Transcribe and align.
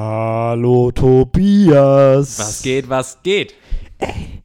Hallo 0.00 0.92
Tobias. 0.92 2.38
Was 2.38 2.62
geht, 2.62 2.88
was 2.88 3.20
geht? 3.24 3.52
Ey, 3.98 4.44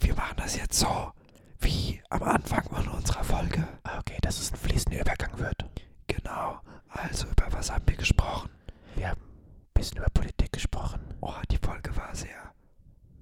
wir 0.00 0.14
machen 0.14 0.32
das 0.38 0.56
jetzt 0.56 0.78
so, 0.78 1.12
wie 1.60 2.00
am 2.08 2.22
Anfang 2.22 2.64
von 2.70 2.88
unserer 2.88 3.22
Folge. 3.22 3.68
Okay, 3.98 4.16
dass 4.22 4.40
es 4.40 4.50
ein 4.50 4.56
fließender 4.56 5.02
Übergang 5.02 5.38
wird. 5.38 5.66
Genau. 6.06 6.58
Also, 6.88 7.26
über 7.26 7.48
was 7.50 7.70
haben 7.70 7.84
wir 7.86 7.96
gesprochen? 7.96 8.48
Wir 8.96 9.10
haben 9.10 9.20
ein 9.20 9.74
bisschen 9.74 9.98
über 9.98 10.06
Politik 10.08 10.50
gesprochen. 10.52 11.00
Oh, 11.20 11.34
die 11.50 11.58
Folge 11.58 11.94
war 11.94 12.14
sehr 12.14 12.54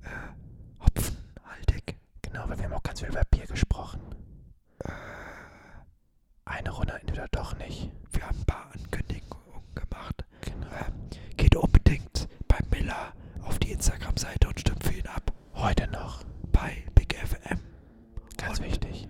äh, 0.05 0.85
hopfenhaltig. 0.85 1.97
Genau, 2.23 2.45
weil 2.47 2.59
wir 2.59 2.67
haben 2.67 2.75
auch 2.75 2.83
ganz 2.85 3.01
viel 3.01 3.09
über 3.09 3.23
Bier 3.29 3.47
gesprochen. 3.49 3.99
Eine 6.45 6.71
Runde 6.71 6.93
entweder 7.01 7.27
doch 7.33 7.59
nicht. 7.59 7.91
Wir 8.13 8.29
haben 8.29 8.39
ein 8.39 8.45
paar 8.45 8.71
Ankündigungen 8.73 9.65
gemacht. 9.75 10.25
Genau. 10.43 10.67
Ähm, 10.77 11.11
geht 11.53 11.63
unbedingt 11.63 12.29
bei 12.49 12.57
Miller 12.71 13.13
auf 13.43 13.59
die 13.59 13.73
Instagram-Seite 13.73 14.49
und 14.49 14.59
stimmt 14.59 14.83
für 14.85 14.95
ihn 14.95 15.07
ab. 15.07 15.33
Heute 15.55 15.87
noch. 15.89 16.25
Bei 16.51 16.83
Big 16.95 17.15
FM. 17.15 17.59
Ganz 18.39 18.59
Und- 18.59 18.67
wichtig. 18.67 19.09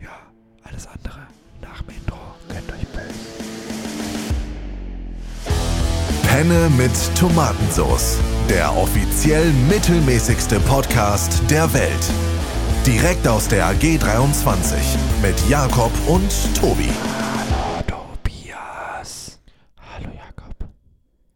Ja, 0.00 0.18
alles 0.64 0.86
andere 0.88 1.20
nach 1.60 1.80
dem 1.82 1.90
Intro. 1.96 2.16
Gönnt 2.48 2.70
euch 2.72 2.86
böse. 2.88 3.14
Penne 6.26 6.68
mit 6.70 6.92
Tomatensauce. 7.16 8.18
Der 8.48 8.76
offiziell 8.76 9.52
mittelmäßigste 9.68 10.58
Podcast 10.60 11.40
der 11.50 11.72
Welt. 11.74 12.12
Direkt 12.86 13.26
aus 13.28 13.46
der 13.48 13.66
AG 13.66 13.98
23 13.98 14.96
mit 15.22 15.48
Jakob 15.48 15.92
und 16.08 16.30
Tobi. 16.56 16.90
Hallo 17.36 17.82
Tobias. 17.86 19.38
Hallo 19.92 20.08
Jakob. 20.14 20.54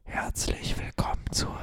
Herzlich 0.05 0.78
willkommen 0.78 1.24
zur 1.30 1.59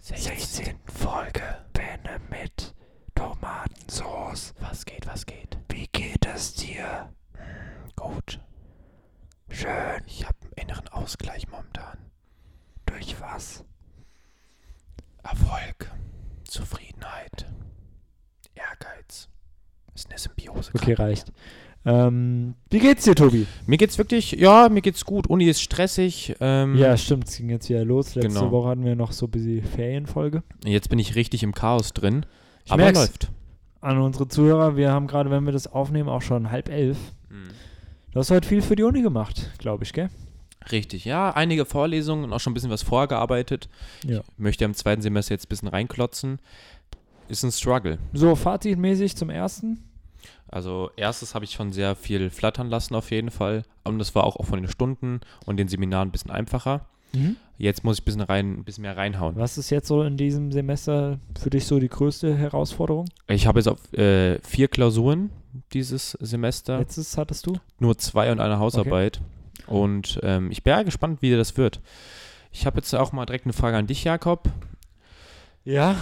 16. 0.00 0.78
Folge 0.84 1.42
Penne 1.72 2.20
mit 2.30 2.74
Tomatensauce. 3.14 4.54
Was 4.60 4.84
geht, 4.84 5.06
was 5.06 5.26
geht? 5.26 5.58
Wie 5.70 5.88
geht 5.88 6.24
es 6.26 6.54
dir? 6.54 7.12
Gut. 7.96 8.38
Schön. 9.48 10.02
Ich 10.06 10.24
habe 10.24 10.36
einen 10.42 10.52
inneren 10.68 10.88
Ausgleich 10.88 11.48
momentan. 11.48 11.98
Durch 12.86 13.20
was? 13.20 13.64
Erfolg. 15.24 15.90
Zufriedenheit. 16.48 17.46
Ehrgeiz. 18.54 19.28
Ist 19.94 20.08
eine 20.08 20.18
Symbiose. 20.18 20.65
Okay, 20.82 20.94
reicht. 20.94 21.32
Ähm, 21.84 22.54
wie 22.70 22.80
geht's 22.80 23.04
dir, 23.04 23.14
Tobi? 23.14 23.46
Mir 23.66 23.76
geht's 23.76 23.96
wirklich, 23.96 24.32
ja, 24.32 24.68
mir 24.68 24.82
geht's 24.82 25.04
gut. 25.04 25.28
Uni 25.28 25.44
ist 25.44 25.60
stressig. 25.60 26.34
Ähm, 26.40 26.74
Ja, 26.76 26.96
stimmt, 26.96 27.28
es 27.28 27.36
ging 27.36 27.48
jetzt 27.50 27.68
wieder 27.68 27.84
los. 27.84 28.14
Letzte 28.16 28.28
Genau. 28.28 28.50
Woche 28.50 28.70
hatten 28.70 28.84
wir 28.84 28.96
noch 28.96 29.12
so 29.12 29.26
ein 29.26 29.30
bisschen 29.30 29.62
Ferienfolge. 29.62 30.42
Jetzt 30.64 30.88
bin 30.90 30.98
ich 30.98 31.14
richtig 31.14 31.42
im 31.44 31.54
Chaos 31.54 31.92
drin. 31.92 32.26
Ich 32.64 32.72
aber 32.72 32.82
merk's. 32.82 32.98
läuft. 32.98 33.30
An 33.80 33.98
unsere 33.98 34.26
Zuhörer, 34.26 34.76
wir 34.76 34.90
haben 34.90 35.06
gerade, 35.06 35.30
wenn 35.30 35.44
wir 35.44 35.52
das 35.52 35.68
aufnehmen, 35.68 36.08
auch 36.08 36.22
schon 36.22 36.50
halb 36.50 36.68
elf. 36.68 36.96
Du 38.10 38.18
hast 38.20 38.30
heute 38.30 38.48
viel 38.48 38.62
für 38.62 38.74
die 38.74 38.82
Uni 38.82 39.02
gemacht, 39.02 39.52
glaube 39.58 39.84
ich, 39.84 39.92
gell? 39.92 40.08
Richtig, 40.72 41.04
ja. 41.04 41.30
Einige 41.30 41.64
Vorlesungen 41.66 42.24
und 42.24 42.32
auch 42.32 42.40
schon 42.40 42.50
ein 42.50 42.54
bisschen 42.54 42.70
was 42.70 42.82
vorgearbeitet. 42.82 43.68
Ja. 44.04 44.22
Möchte 44.38 44.64
im 44.64 44.74
zweiten 44.74 45.02
Semester 45.02 45.34
jetzt 45.34 45.44
ein 45.46 45.48
bisschen 45.50 45.68
reinklotzen. 45.68 46.40
Ist 47.28 47.44
ein 47.44 47.52
Struggle. 47.52 47.98
So, 48.12 48.34
fazitmäßig 48.34 49.14
zum 49.16 49.30
ersten. 49.30 49.84
Also 50.48 50.90
erstes 50.96 51.34
habe 51.34 51.44
ich 51.44 51.52
schon 51.52 51.72
sehr 51.72 51.96
viel 51.96 52.30
flattern 52.30 52.68
lassen 52.68 52.94
auf 52.94 53.10
jeden 53.10 53.30
Fall. 53.30 53.64
Und 53.84 53.98
das 53.98 54.14
war 54.14 54.24
auch, 54.24 54.36
auch 54.36 54.46
von 54.46 54.60
den 54.60 54.70
Stunden 54.70 55.20
und 55.44 55.56
den 55.56 55.68
Seminaren 55.68 56.08
ein 56.08 56.12
bisschen 56.12 56.30
einfacher. 56.30 56.86
Jetzt 57.58 57.84
muss 57.84 57.96
ich 57.96 58.02
ein 58.02 58.04
bisschen, 58.04 58.20
rein, 58.20 58.52
ein 58.58 58.64
bisschen 58.64 58.82
mehr 58.82 58.96
reinhauen. 58.96 59.36
Was 59.36 59.56
ist 59.56 59.70
jetzt 59.70 59.88
so 59.88 60.02
in 60.02 60.16
diesem 60.16 60.52
Semester 60.52 61.18
für 61.40 61.48
dich 61.48 61.64
so 61.64 61.78
die 61.78 61.88
größte 61.88 62.36
Herausforderung? 62.36 63.06
Ich 63.28 63.46
habe 63.46 63.58
jetzt 63.58 63.68
auf 63.68 63.92
äh, 63.94 64.38
vier 64.40 64.68
Klausuren 64.68 65.30
dieses 65.72 66.12
Semester. 66.20 66.78
Letztes 66.78 67.16
hattest 67.16 67.46
du? 67.46 67.58
Nur 67.78 67.96
zwei 67.96 68.30
und 68.30 68.40
eine 68.40 68.58
Hausarbeit. 68.58 69.22
Und 69.66 70.20
ähm, 70.22 70.50
ich 70.50 70.62
bin 70.62 70.72
ja 70.72 70.82
gespannt, 70.82 71.22
wie 71.22 71.34
das 71.34 71.56
wird. 71.56 71.80
Ich 72.52 72.66
habe 72.66 72.76
jetzt 72.76 72.94
auch 72.94 73.12
mal 73.12 73.24
direkt 73.24 73.46
eine 73.46 73.54
Frage 73.54 73.78
an 73.78 73.86
dich, 73.86 74.04
Jakob. 74.04 74.50
Ja. 75.64 75.96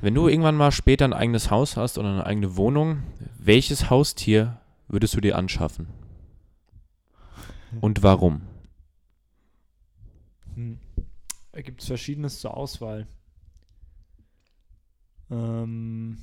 Wenn 0.00 0.14
du 0.14 0.28
irgendwann 0.28 0.54
mal 0.54 0.70
später 0.70 1.04
ein 1.04 1.12
eigenes 1.12 1.50
Haus 1.50 1.76
hast 1.76 1.98
oder 1.98 2.10
eine 2.10 2.26
eigene 2.26 2.56
Wohnung, 2.56 3.02
welches 3.36 3.90
Haustier 3.90 4.60
würdest 4.86 5.14
du 5.16 5.20
dir 5.20 5.36
anschaffen? 5.36 5.88
Und 7.80 8.02
warum? 8.02 8.42
Hm. 10.54 10.78
Da 11.50 11.62
gibt 11.62 11.82
es 11.82 11.88
Verschiedenes 11.88 12.40
zur 12.40 12.56
Auswahl. 12.56 13.08
Ähm. 15.30 16.18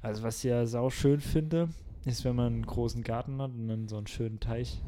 Also 0.00 0.22
was 0.22 0.38
ich 0.38 0.44
ja 0.44 0.64
sau 0.64 0.88
schön 0.88 1.20
finde, 1.20 1.68
ist, 2.06 2.24
wenn 2.24 2.34
man 2.34 2.54
einen 2.54 2.66
großen 2.66 3.04
Garten 3.04 3.42
hat 3.42 3.50
und 3.50 3.68
dann 3.68 3.88
so 3.88 3.98
einen 3.98 4.06
schönen 4.06 4.40
Teich 4.40 4.80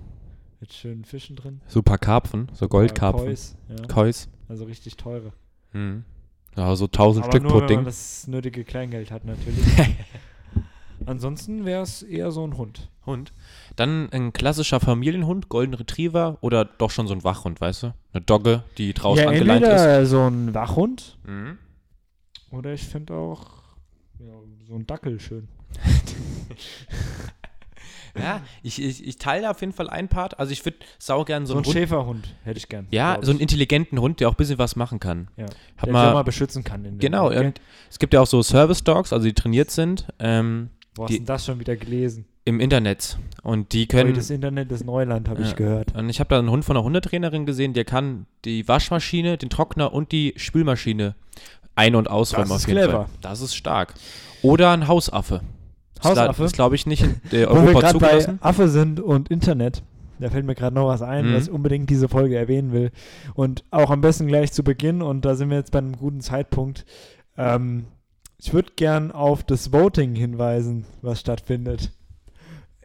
mit 0.62 0.73
schönen 0.73 1.05
Fischen 1.05 1.34
drin. 1.34 1.61
Super 1.67 1.99
Karpfen, 1.99 2.49
so 2.55 2.69
Goldkarpfen. 2.69 3.27
Kois, 3.27 3.56
ja. 3.69 3.87
Kois. 3.89 4.28
Also 4.49 4.65
richtig 4.65 4.97
teure. 4.97 5.33
Mhm. 5.73 6.05
Ja, 6.56 6.77
so 6.77 6.84
1000 6.84 7.25
Aber 7.25 7.33
Stück 7.33 7.43
nur, 7.43 7.50
pro 7.53 7.61
wenn 7.62 7.67
Ding. 7.67 7.77
man 7.78 7.84
das 7.87 8.28
nötige 8.28 8.62
Kleingeld 8.62 9.11
hat 9.11 9.25
natürlich. 9.25 9.65
Ansonsten 11.06 11.65
wäre 11.65 11.83
es 11.83 12.05
eher 12.05 12.31
so 12.31 12.47
ein 12.47 12.56
Hund. 12.56 12.91
Hund. 13.06 13.33
Dann 13.75 14.09
ein 14.12 14.33
klassischer 14.33 14.78
Familienhund, 14.78 15.49
Golden 15.49 15.75
Retriever 15.75 16.39
oder 16.43 16.65
doch 16.65 16.93
schon 16.93 17.09
so 17.09 17.15
ein 17.15 17.25
Wachhund, 17.25 17.61
weißt 17.61 17.83
du? 17.83 17.94
Eine 18.12 18.23
Dogge, 18.23 18.62
die 18.79 18.94
draußen 18.94 19.25
ja, 19.25 19.31
angeleint 19.31 19.65
ist. 19.65 20.11
so 20.11 20.21
ein 20.29 20.55
Wachhund 20.55 21.19
Mhm. 21.27 21.59
oder 22.53 22.73
ich 22.73 22.84
finde 22.84 23.15
auch 23.15 23.62
ja, 24.21 24.33
so 24.69 24.77
ein 24.77 24.87
Dackel 24.87 25.19
schön. 25.19 25.49
Ja, 28.19 28.41
ich, 28.62 28.83
ich, 28.83 29.06
ich 29.06 29.17
teile 29.17 29.50
auf 29.50 29.61
jeden 29.61 29.73
Fall 29.73 29.89
einen 29.89 30.09
Part. 30.09 30.39
Also 30.39 30.53
ich 30.53 30.65
würde 30.65 30.78
sau 30.99 31.25
gern 31.25 31.47
so 31.47 31.55
So 31.55 31.59
einen 31.59 31.65
ein 31.65 31.67
Hund. 31.67 31.75
Schäferhund 31.75 32.34
hätte 32.45 32.59
ich 32.59 32.69
gern. 32.69 32.87
Ja, 32.91 33.19
so 33.23 33.31
einen 33.31 33.41
intelligenten 33.41 33.99
Hund, 34.00 34.21
der 34.21 34.28
auch 34.28 34.33
ein 34.34 34.37
bisschen 34.37 34.59
was 34.59 34.77
machen 34.77 35.00
kann. 35.00 35.28
ja. 35.37 35.47
Hab 35.77 35.84
der 35.84 35.93
mal, 35.93 36.12
mal 36.12 36.23
beschützen 36.23 36.62
kann. 36.65 36.99
Genau, 36.99 37.25
Moment, 37.31 37.59
und 37.59 37.61
es 37.91 37.99
gibt 37.99 38.12
ja 38.15 38.21
auch 38.21 38.27
so 38.27 38.43
Service 38.43 38.84
Dogs, 38.84 39.12
also 39.12 39.25
die 39.27 39.33
trainiert 39.33 39.71
sind 39.71 40.06
ähm, 40.19 40.71
Wo 40.95 41.05
hast 41.05 41.11
die- 41.11 41.19
denn 41.19 41.27
das 41.27 41.47
schon 41.47 41.59
wieder 41.61 41.77
gelesen? 41.77 42.27
im 42.45 42.59
Internet. 42.59 43.19
Und 43.45 43.73
die 43.73 43.87
können. 43.87 44.09
Heute 44.09 44.17
das 44.19 44.29
Internet 44.31 44.73
ist 44.73 44.84
Neuland, 44.84 45.29
habe 45.29 45.43
Ja. 45.43 45.49
ich 45.49 45.55
gehört. 45.55 45.94
Und 45.94 46.09
ich 46.11 46.19
habe 46.19 46.29
da 46.29 46.41
einen 46.41 46.50
Hund 46.50 46.65
von 46.65 46.77
einer 46.77 46.83
Hundetrainerin 46.84 47.47
gesehen, 47.47 47.73
der 47.73 47.84
kann 47.84 48.27
die 48.44 48.67
Waschmaschine, 48.67 49.39
den 49.39 49.49
Trockner 49.49 49.93
und 49.93 50.11
die 50.11 50.34
Spülmaschine 50.37 51.15
ein- 51.77 51.94
und 51.94 52.11
ausräumen 52.11 52.49
Das 52.49 52.50
auf 52.50 52.56
ist 52.62 52.67
jeden 52.67 52.81
clever. 52.83 53.05
Fall. 53.05 53.15
Das 53.21 53.41
ist 53.41 53.55
stark. 53.55 53.94
Oder 54.43 54.73
ein 54.73 54.89
Hausaffe. 54.89 55.41
Hausaffe? 56.05 56.43
Das 56.43 56.53
glaube 56.53 56.75
ich 56.75 56.87
nicht 56.87 57.03
in 57.03 57.11
äh, 57.39 57.47
Wo 57.49 57.55
wir 57.55 57.75
Europa 57.75 57.81
gerade 57.81 57.99
bei. 57.99 58.35
Affe 58.41 58.69
sind 58.69 59.01
und 59.01 59.29
Internet, 59.31 59.83
da 60.19 60.31
fällt 60.31 60.47
mir 60.47 60.55
gerade 60.55 60.75
noch 60.75 60.87
was 60.89 61.03
ein, 61.03 61.31
Mhm. 61.31 61.35
was 61.35 61.47
ich 61.49 61.53
unbedingt 61.53 61.91
diese 61.91 62.09
Folge 62.09 62.37
erwähnen 62.37 62.73
will. 62.73 62.91
Und 63.35 63.65
auch 63.71 63.91
am 63.91 64.01
besten 64.01 64.27
gleich 64.27 64.53
zu 64.53 64.62
Beginn, 64.62 65.03
und 65.03 65.25
da 65.25 65.35
sind 65.35 65.51
wir 65.51 65.57
jetzt 65.57 65.73
bei 65.73 65.79
einem 65.79 65.97
guten 65.97 66.21
Zeitpunkt. 66.21 66.85
Ähm, 67.37 67.87
ich 68.39 68.53
würde 68.53 68.73
gern 68.77 69.11
auf 69.12 69.43
das 69.43 69.73
Voting 69.73 70.15
hinweisen, 70.15 70.85
was 71.01 71.21
stattfindet. 71.21 71.91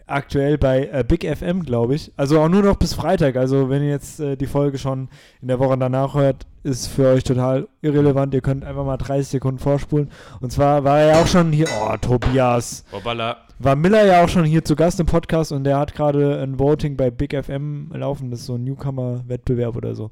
Aktuell 0.05 0.57
bei 0.57 0.87
äh, 0.91 1.03
Big 1.05 1.25
FM, 1.25 1.63
glaube 1.63 1.95
ich. 1.95 2.13
Also 2.15 2.39
auch 2.39 2.47
nur 2.47 2.63
noch 2.63 2.77
bis 2.77 2.93
Freitag. 2.93 3.35
Also 3.35 3.69
wenn 3.69 3.83
ihr 3.83 3.89
jetzt 3.89 4.21
äh, 4.21 4.37
die 4.37 4.45
Folge 4.45 4.77
schon 4.77 5.09
in 5.41 5.49
der 5.49 5.59
Woche 5.59 5.77
danach 5.77 6.13
hört, 6.13 6.45
ist 6.67 6.87
für 6.87 7.07
euch 7.07 7.23
total 7.23 7.67
irrelevant. 7.81 8.33
Ihr 8.33 8.41
könnt 8.41 8.63
einfach 8.63 8.85
mal 8.85 8.97
30 8.97 9.27
Sekunden 9.27 9.59
vorspulen. 9.59 10.11
Und 10.41 10.51
zwar 10.51 10.83
war 10.83 10.99
er 10.99 11.07
ja 11.13 11.21
auch 11.21 11.27
schon 11.27 11.51
hier. 11.51 11.67
Oh, 11.81 11.95
Tobias 11.97 12.83
Hoppala. 12.91 13.37
war 13.57 13.75
Miller 13.75 14.05
ja 14.05 14.23
auch 14.23 14.29
schon 14.29 14.43
hier 14.43 14.63
zu 14.63 14.75
Gast 14.75 14.99
im 14.99 15.05
Podcast 15.05 15.51
und 15.51 15.63
der 15.63 15.79
hat 15.79 15.95
gerade 15.95 16.41
ein 16.43 16.59
Voting 16.59 16.97
bei 16.97 17.09
Big 17.09 17.33
FM 17.33 17.91
laufen. 17.93 18.29
Das 18.29 18.41
ist 18.41 18.45
so 18.47 18.55
ein 18.55 18.65
Newcomer-Wettbewerb 18.65 19.75
oder 19.75 19.95
so. 19.95 20.11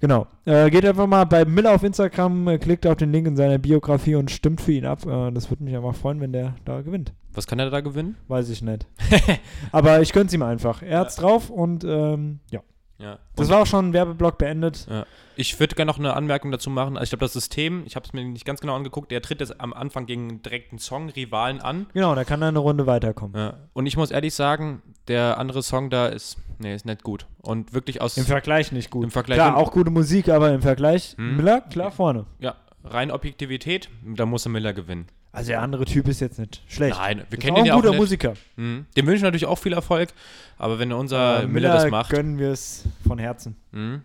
Genau. 0.00 0.26
Äh, 0.46 0.68
geht 0.70 0.84
einfach 0.84 1.06
mal 1.06 1.24
bei 1.24 1.44
Miller 1.44 1.74
auf 1.74 1.84
Instagram, 1.84 2.48
äh, 2.48 2.58
klickt 2.58 2.86
auf 2.88 2.96
den 2.96 3.12
Link 3.12 3.28
in 3.28 3.36
seiner 3.36 3.58
Biografie 3.58 4.16
und 4.16 4.32
stimmt 4.32 4.60
für 4.60 4.72
ihn 4.72 4.84
ab. 4.84 5.06
Äh, 5.06 5.30
das 5.30 5.48
würde 5.48 5.62
mich 5.62 5.76
einfach 5.76 5.94
freuen, 5.94 6.20
wenn 6.20 6.32
der 6.32 6.56
da 6.64 6.80
gewinnt. 6.80 7.12
Was 7.34 7.46
kann 7.46 7.60
er 7.60 7.70
da 7.70 7.80
gewinnen? 7.80 8.16
Weiß 8.26 8.48
ich 8.48 8.62
nicht. 8.62 8.86
Aber 9.70 10.00
ich 10.00 10.12
gönn's 10.12 10.32
ihm 10.32 10.42
einfach. 10.42 10.82
Er 10.82 10.98
hat's 10.98 11.16
drauf 11.16 11.50
und 11.50 11.84
ähm, 11.84 12.40
ja. 12.50 12.60
Ja. 13.02 13.18
Das 13.36 13.48
war 13.48 13.60
auch 13.62 13.66
schon 13.66 13.88
ein 13.88 13.92
Werbeblock 13.92 14.38
beendet. 14.38 14.86
Ja. 14.88 15.04
Ich 15.34 15.58
würde 15.58 15.74
gerne 15.74 15.90
noch 15.90 15.98
eine 15.98 16.14
Anmerkung 16.14 16.50
dazu 16.52 16.70
machen. 16.70 16.96
Also 16.96 17.04
ich 17.04 17.10
glaube, 17.10 17.24
das 17.24 17.32
System, 17.32 17.82
ich 17.86 17.96
habe 17.96 18.06
es 18.06 18.12
mir 18.12 18.22
nicht 18.24 18.44
ganz 18.44 18.60
genau 18.60 18.76
angeguckt, 18.76 19.10
der 19.10 19.22
tritt 19.22 19.40
jetzt 19.40 19.60
am 19.60 19.72
Anfang 19.72 20.06
gegen 20.06 20.40
einen 20.44 20.78
Song-Rivalen 20.78 21.60
an. 21.60 21.86
Genau, 21.94 22.14
da 22.14 22.24
kann 22.24 22.40
er 22.42 22.48
eine 22.48 22.58
Runde 22.60 22.86
weiterkommen. 22.86 23.36
Ja. 23.36 23.54
Und 23.72 23.86
ich 23.86 23.96
muss 23.96 24.10
ehrlich 24.10 24.34
sagen, 24.34 24.82
der 25.08 25.38
andere 25.38 25.62
Song 25.62 25.90
da 25.90 26.06
ist, 26.06 26.36
nee, 26.58 26.74
ist 26.74 26.86
nicht 26.86 27.02
gut. 27.02 27.26
Und 27.40 27.72
wirklich 27.72 28.00
aus, 28.00 28.16
Im 28.16 28.24
Vergleich 28.24 28.70
nicht 28.72 28.90
gut. 28.90 29.04
Im 29.04 29.10
Vergleich- 29.10 29.36
Klar, 29.38 29.56
auch 29.56 29.72
gute 29.72 29.90
Musik, 29.90 30.28
aber 30.28 30.52
im 30.52 30.62
Vergleich 30.62 31.14
Hm. 31.16 31.36
Miller 31.38 31.60
klar 31.62 31.90
vorne. 31.90 32.26
ja, 32.38 32.54
rein 32.84 33.10
Objektivität, 33.10 33.88
da 34.04 34.26
muss 34.26 34.44
der 34.44 34.52
Miller 34.52 34.72
gewinnen. 34.72 35.06
Also 35.32 35.48
der 35.48 35.62
andere 35.62 35.86
Typ 35.86 36.08
ist 36.08 36.20
jetzt 36.20 36.38
nicht 36.38 36.62
schlecht. 36.68 36.96
Nein, 36.98 37.22
wir 37.30 37.38
Ist 37.38 37.42
kennen 37.42 37.56
ihn 37.56 37.60
ein 37.62 37.66
ja 37.66 37.72
auch 37.74 37.78
guter 37.78 37.90
nicht. 37.90 38.00
Musiker. 38.00 38.34
Mhm. 38.56 38.84
Dem 38.96 39.06
wünschen 39.06 39.24
natürlich 39.24 39.46
auch 39.46 39.58
viel 39.58 39.72
Erfolg, 39.72 40.10
aber 40.58 40.78
wenn 40.78 40.92
unser 40.92 41.44
Äh, 41.44 41.46
Miller, 41.46 41.72
das 41.72 41.90
macht. 41.90 42.10
gönnen 42.10 42.38
wir 42.38 42.50
es 42.50 42.84
von 43.06 43.18
Herzen. 43.18 43.56
Mhm. 43.70 44.02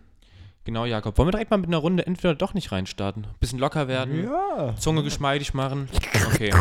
Genau, 0.64 0.84
Jakob. 0.86 1.16
Wollen 1.18 1.28
wir 1.28 1.32
direkt 1.32 1.50
mal 1.50 1.56
mit 1.58 1.68
einer 1.68 1.78
Runde 1.78 2.06
entweder 2.06 2.34
doch 2.34 2.54
nicht 2.54 2.72
reinstarten? 2.72 3.26
Bisschen 3.40 3.58
locker 3.58 3.88
werden, 3.88 4.24
Ja. 4.24 4.74
Zunge 4.78 5.02
geschmeidig 5.02 5.52
machen. 5.54 5.88
Okay. 6.32 6.52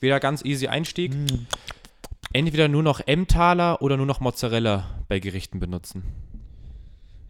Wieder 0.00 0.18
ganz 0.18 0.42
easy 0.44 0.66
Einstieg. 0.68 1.12
Hm. 1.12 1.46
Entweder 2.32 2.68
nur 2.68 2.82
noch 2.82 3.00
Emmentaler 3.06 3.82
oder 3.82 3.96
nur 3.96 4.06
noch 4.06 4.20
Mozzarella 4.20 4.84
bei 5.08 5.18
Gerichten 5.18 5.60
benutzen. 5.60 6.02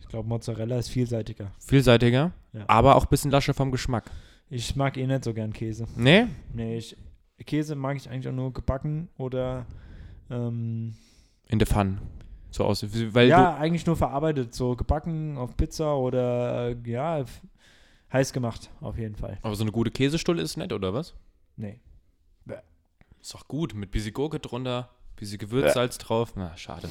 Ich 0.00 0.08
glaube, 0.08 0.28
Mozzarella 0.28 0.78
ist 0.78 0.88
vielseitiger. 0.88 1.50
Vielseitiger, 1.58 2.32
Ja. 2.52 2.64
aber 2.68 2.96
auch 2.96 3.04
ein 3.04 3.08
bisschen 3.10 3.30
lascher 3.30 3.54
vom 3.54 3.70
Geschmack. 3.72 4.10
Ich 4.50 4.76
mag 4.76 4.96
eh 4.96 5.06
nicht 5.06 5.24
so 5.24 5.32
gern 5.32 5.52
Käse. 5.52 5.86
Nee? 5.96 6.26
Nee, 6.52 6.76
ich, 6.76 6.96
Käse 7.46 7.74
mag 7.76 7.96
ich 7.96 8.10
eigentlich 8.10 8.28
auch 8.28 8.32
nur 8.32 8.52
gebacken 8.52 9.08
oder 9.16 9.64
ähm, 10.28 10.94
In 11.48 11.58
der 11.58 11.66
Pfanne. 11.66 11.98
So 12.50 12.64
aus. 12.64 12.84
Weil 13.14 13.28
ja, 13.28 13.56
eigentlich 13.56 13.86
nur 13.86 13.96
verarbeitet, 13.96 14.54
so 14.54 14.74
gebacken 14.74 15.38
auf 15.38 15.56
Pizza 15.56 15.96
oder 15.96 16.70
äh, 16.70 16.76
ja, 16.84 17.24
heiß 18.12 18.32
gemacht, 18.32 18.70
auf 18.80 18.98
jeden 18.98 19.14
Fall. 19.14 19.38
Aber 19.42 19.54
so 19.54 19.62
eine 19.62 19.70
gute 19.70 19.92
Käsestulle 19.92 20.42
ist 20.42 20.56
nett, 20.56 20.72
oder 20.72 20.92
was? 20.92 21.14
Nee. 21.56 21.80
Ist 23.20 23.34
doch 23.34 23.46
gut. 23.46 23.74
Mit 23.74 23.90
bisschen 23.90 24.14
Gurke 24.14 24.40
drunter, 24.40 24.90
bisschen 25.16 25.38
Gewürzsalz 25.38 25.98
drauf. 25.98 26.32
Na, 26.36 26.56
schade. 26.56 26.88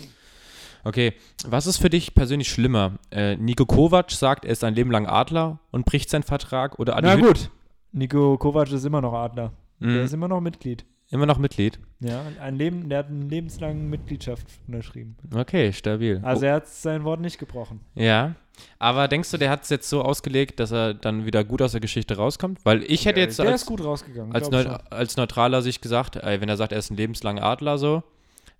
Okay, 0.84 1.14
was 1.46 1.68
ist 1.68 1.78
für 1.78 1.90
dich 1.90 2.14
persönlich 2.16 2.50
schlimmer? 2.50 2.94
Äh, 3.12 3.36
Nico 3.36 3.66
Kovac 3.66 4.12
sagt, 4.12 4.46
er 4.46 4.52
ist 4.52 4.64
ein 4.64 4.76
Leben 4.76 4.92
lang 4.92 5.08
Adler 5.08 5.60
und 5.72 5.86
bricht 5.86 6.10
seinen 6.10 6.24
Vertrag 6.24 6.80
oder 6.80 6.96
Adi 6.96 7.08
Na 7.08 7.16
Hütt- 7.16 7.26
gut, 7.28 7.50
Nico 7.92 8.38
Kovac 8.38 8.72
ist 8.72 8.86
immer 8.86 9.02
noch 9.02 9.14
Adler. 9.14 9.52
Mhm. 9.80 10.00
ist 10.00 10.14
immer 10.14 10.28
noch 10.28 10.42
Mitglied. 10.42 10.86
Immer 11.12 11.26
noch 11.26 11.40
Mitglied. 11.40 11.80
Ja, 12.02 12.22
ein 12.40 12.56
Leben, 12.56 12.88
der 12.88 13.00
hat 13.00 13.08
eine 13.08 13.26
lebenslange 13.26 13.82
Mitgliedschaft 13.82 14.46
unterschrieben. 14.68 15.18
Okay, 15.34 15.74
stabil. 15.74 16.20
Also 16.24 16.46
er 16.46 16.56
hat 16.56 16.68
sein 16.68 17.04
Wort 17.04 17.20
nicht 17.20 17.40
gebrochen. 17.40 17.80
Oh, 17.96 18.00
ja. 18.02 18.36
Aber 18.78 19.08
denkst 19.08 19.32
du, 19.32 19.38
der 19.38 19.50
hat 19.50 19.64
es 19.64 19.70
jetzt 19.70 19.90
so 19.90 20.04
ausgelegt, 20.04 20.60
dass 20.60 20.72
er 20.72 20.94
dann 20.94 21.26
wieder 21.26 21.44
gut 21.44 21.62
aus 21.64 21.72
der 21.72 21.82
Geschichte 21.82 22.16
rauskommt? 22.18 22.60
Weil 22.64 22.84
ich 22.84 23.06
hätte 23.06 23.22
jetzt 23.22 23.40
der 23.40 23.48
als, 23.48 23.62
ist 23.62 23.68
gut 23.68 23.84
rausgegangen. 23.84 24.36
als, 24.36 24.52
Neu 24.52 24.64
schon. 24.64 24.78
als 24.92 25.18
Neutraler 25.18 25.62
sich 25.64 25.82
gesagt, 25.82 26.18
ey, 26.18 26.42
wenn 26.42 26.50
er 26.50 26.58
sagt, 26.58 26.74
er 26.74 26.80
ist 26.80 26.92
ein 26.92 26.98
lebenslanger 26.98 27.42
Adler 27.42 27.78
so, 27.80 28.04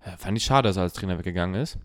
äh, 0.04 0.16
fand 0.16 0.36
ich 0.36 0.44
schade, 0.44 0.68
dass 0.68 0.76
er 0.76 0.82
als 0.84 0.94
Trainer 0.94 1.18
weggegangen 1.18 1.60
ist. 1.60 1.78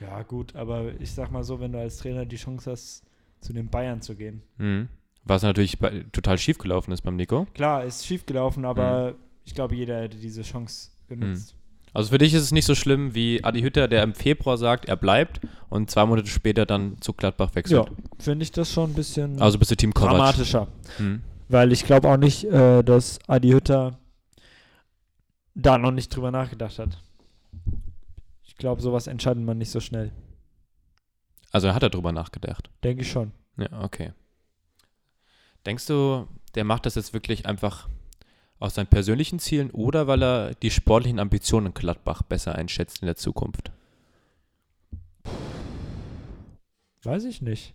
Ja, 0.00 0.22
gut, 0.22 0.54
aber 0.56 0.92
ich 1.00 1.12
sag 1.12 1.30
mal 1.30 1.42
so, 1.44 1.60
wenn 1.60 1.72
du 1.72 1.78
als 1.78 1.98
Trainer 1.98 2.24
die 2.24 2.36
Chance 2.36 2.70
hast, 2.70 3.02
zu 3.40 3.52
den 3.52 3.68
Bayern 3.68 4.00
zu 4.02 4.14
gehen. 4.16 4.42
Mhm. 4.58 4.88
Was 5.24 5.42
natürlich 5.42 5.78
bei, 5.78 6.04
total 6.12 6.38
schief 6.38 6.58
gelaufen 6.58 6.92
ist 6.92 7.02
beim 7.02 7.16
Nico. 7.16 7.46
Klar, 7.54 7.84
ist 7.84 8.06
schief 8.06 8.24
gelaufen, 8.26 8.60
Mhm. 8.60 8.66
aber 8.66 9.14
ich 9.44 9.54
glaube, 9.54 9.74
jeder 9.74 10.00
hätte 10.00 10.16
diese 10.18 10.42
Chance 10.42 10.90
genutzt. 11.08 11.54
Also 11.92 12.10
für 12.10 12.18
dich 12.18 12.32
ist 12.34 12.42
es 12.42 12.52
nicht 12.52 12.66
so 12.66 12.74
schlimm 12.76 13.14
wie 13.16 13.42
Adi 13.42 13.62
Hütter, 13.62 13.88
der 13.88 14.04
im 14.04 14.14
Februar 14.14 14.56
sagt, 14.56 14.84
er 14.88 14.96
bleibt 14.96 15.40
und 15.70 15.90
zwei 15.90 16.06
Monate 16.06 16.28
später 16.28 16.64
dann 16.64 16.96
zu 17.00 17.12
Gladbach 17.12 17.48
Ja, 17.50 17.54
wechselt. 17.56 17.88
finde 18.20 18.44
ich 18.44 18.52
das 18.52 18.72
schon 18.72 18.90
ein 18.90 18.94
bisschen 18.94 19.40
Also 19.42 19.58
bist 19.58 19.70
du 19.72 19.76
Team 19.76 19.92
Kovac. 19.92 20.10
dramatischer. 20.12 20.68
Mhm. 21.00 21.22
Weil 21.48 21.72
ich 21.72 21.84
glaube 21.84 22.08
auch 22.08 22.16
nicht, 22.16 22.44
äh, 22.44 22.82
dass 22.84 23.18
Adi 23.26 23.50
Hütter 23.50 23.98
da 25.54 25.78
noch 25.78 25.90
nicht 25.90 26.14
drüber 26.14 26.30
nachgedacht 26.30 26.78
hat. 26.78 26.96
Ich 28.60 28.62
glaube, 28.62 28.82
sowas 28.82 29.06
entscheidet 29.06 29.42
man 29.42 29.56
nicht 29.56 29.70
so 29.70 29.80
schnell. 29.80 30.12
Also 31.50 31.68
er 31.68 31.74
hat 31.74 31.82
darüber 31.82 32.12
nachgedacht. 32.12 32.68
Denke 32.84 33.04
ich 33.04 33.10
schon. 33.10 33.32
Ja, 33.56 33.82
okay. 33.82 34.12
Denkst 35.64 35.86
du, 35.86 36.28
der 36.54 36.64
macht 36.64 36.84
das 36.84 36.94
jetzt 36.94 37.14
wirklich 37.14 37.46
einfach 37.46 37.88
aus 38.58 38.74
seinen 38.74 38.88
persönlichen 38.88 39.38
Zielen 39.38 39.70
oder 39.70 40.08
weil 40.08 40.22
er 40.22 40.54
die 40.56 40.70
sportlichen 40.70 41.20
Ambitionen 41.20 41.68
in 41.68 41.72
Gladbach 41.72 42.20
besser 42.20 42.54
einschätzt 42.54 43.00
in 43.00 43.06
der 43.06 43.16
Zukunft? 43.16 43.72
Weiß 47.02 47.24
ich 47.24 47.40
nicht. 47.40 47.74